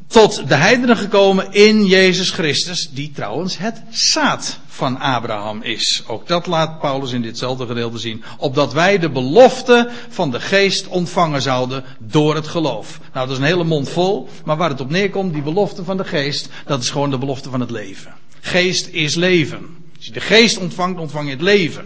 [0.07, 6.03] tot de heidenen gekomen in Jezus Christus, die trouwens het zaad van Abraham is.
[6.07, 8.23] Ook dat laat Paulus in ditzelfde gedeelte zien.
[8.37, 12.99] Opdat wij de belofte van de geest ontvangen zouden door het geloof.
[13.13, 15.97] Nou, dat is een hele mond vol, maar waar het op neerkomt, die belofte van
[15.97, 18.13] de geest, dat is gewoon de belofte van het leven.
[18.41, 19.75] Geest is leven.
[19.95, 21.85] Als je de geest ontvangt, ontvang je het leven.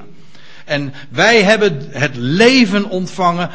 [0.71, 3.49] En wij hebben het leven ontvangen.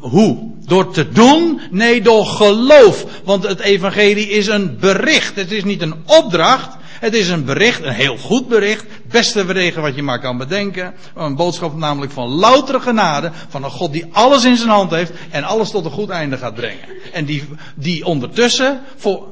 [0.00, 0.50] Hoe?
[0.66, 1.60] Door te doen?
[1.70, 3.06] Nee, door geloof.
[3.24, 5.36] Want het evangelie is een bericht.
[5.36, 6.76] Het is niet een opdracht.
[7.00, 8.84] Het is een bericht, een heel goed bericht.
[9.08, 10.94] Beste bericht wat je maar kan bedenken.
[11.14, 13.30] Een boodschap namelijk van loutere genade.
[13.48, 15.12] Van een God die alles in zijn hand heeft.
[15.30, 16.88] En alles tot een goed einde gaat brengen.
[17.12, 17.44] En die,
[17.74, 19.26] die ondertussen voor,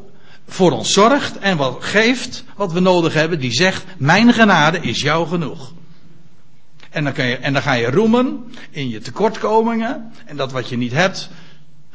[0.49, 3.41] voor ons zorgt en wat geeft wat we nodig hebben.
[3.41, 5.73] Die zegt, mijn genade is jou genoeg.
[6.91, 7.05] En
[7.53, 11.31] dan, ga je roemen in je tekortkomingen en dat wat je niet hebt.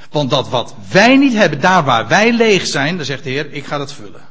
[0.10, 3.52] Want dat wat wij niet hebben, daar waar wij leeg zijn, dan zegt de Heer,
[3.52, 4.22] ik ga dat vullen.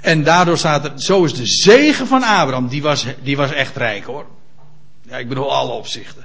[0.00, 3.76] En daardoor staat er, zo is de zegen van Abraham, die was, die was echt
[3.76, 4.26] rijk hoor.
[5.02, 6.24] Ja, ik bedoel alle opzichten.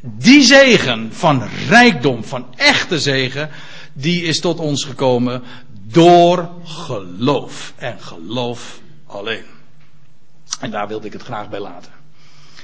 [0.00, 3.50] Die zegen van rijkdom, van echte zegen,
[3.92, 5.42] die is tot ons gekomen
[5.82, 7.72] door geloof.
[7.76, 9.44] En geloof alleen.
[10.62, 12.01] En daar wilde ik het graag bij laten.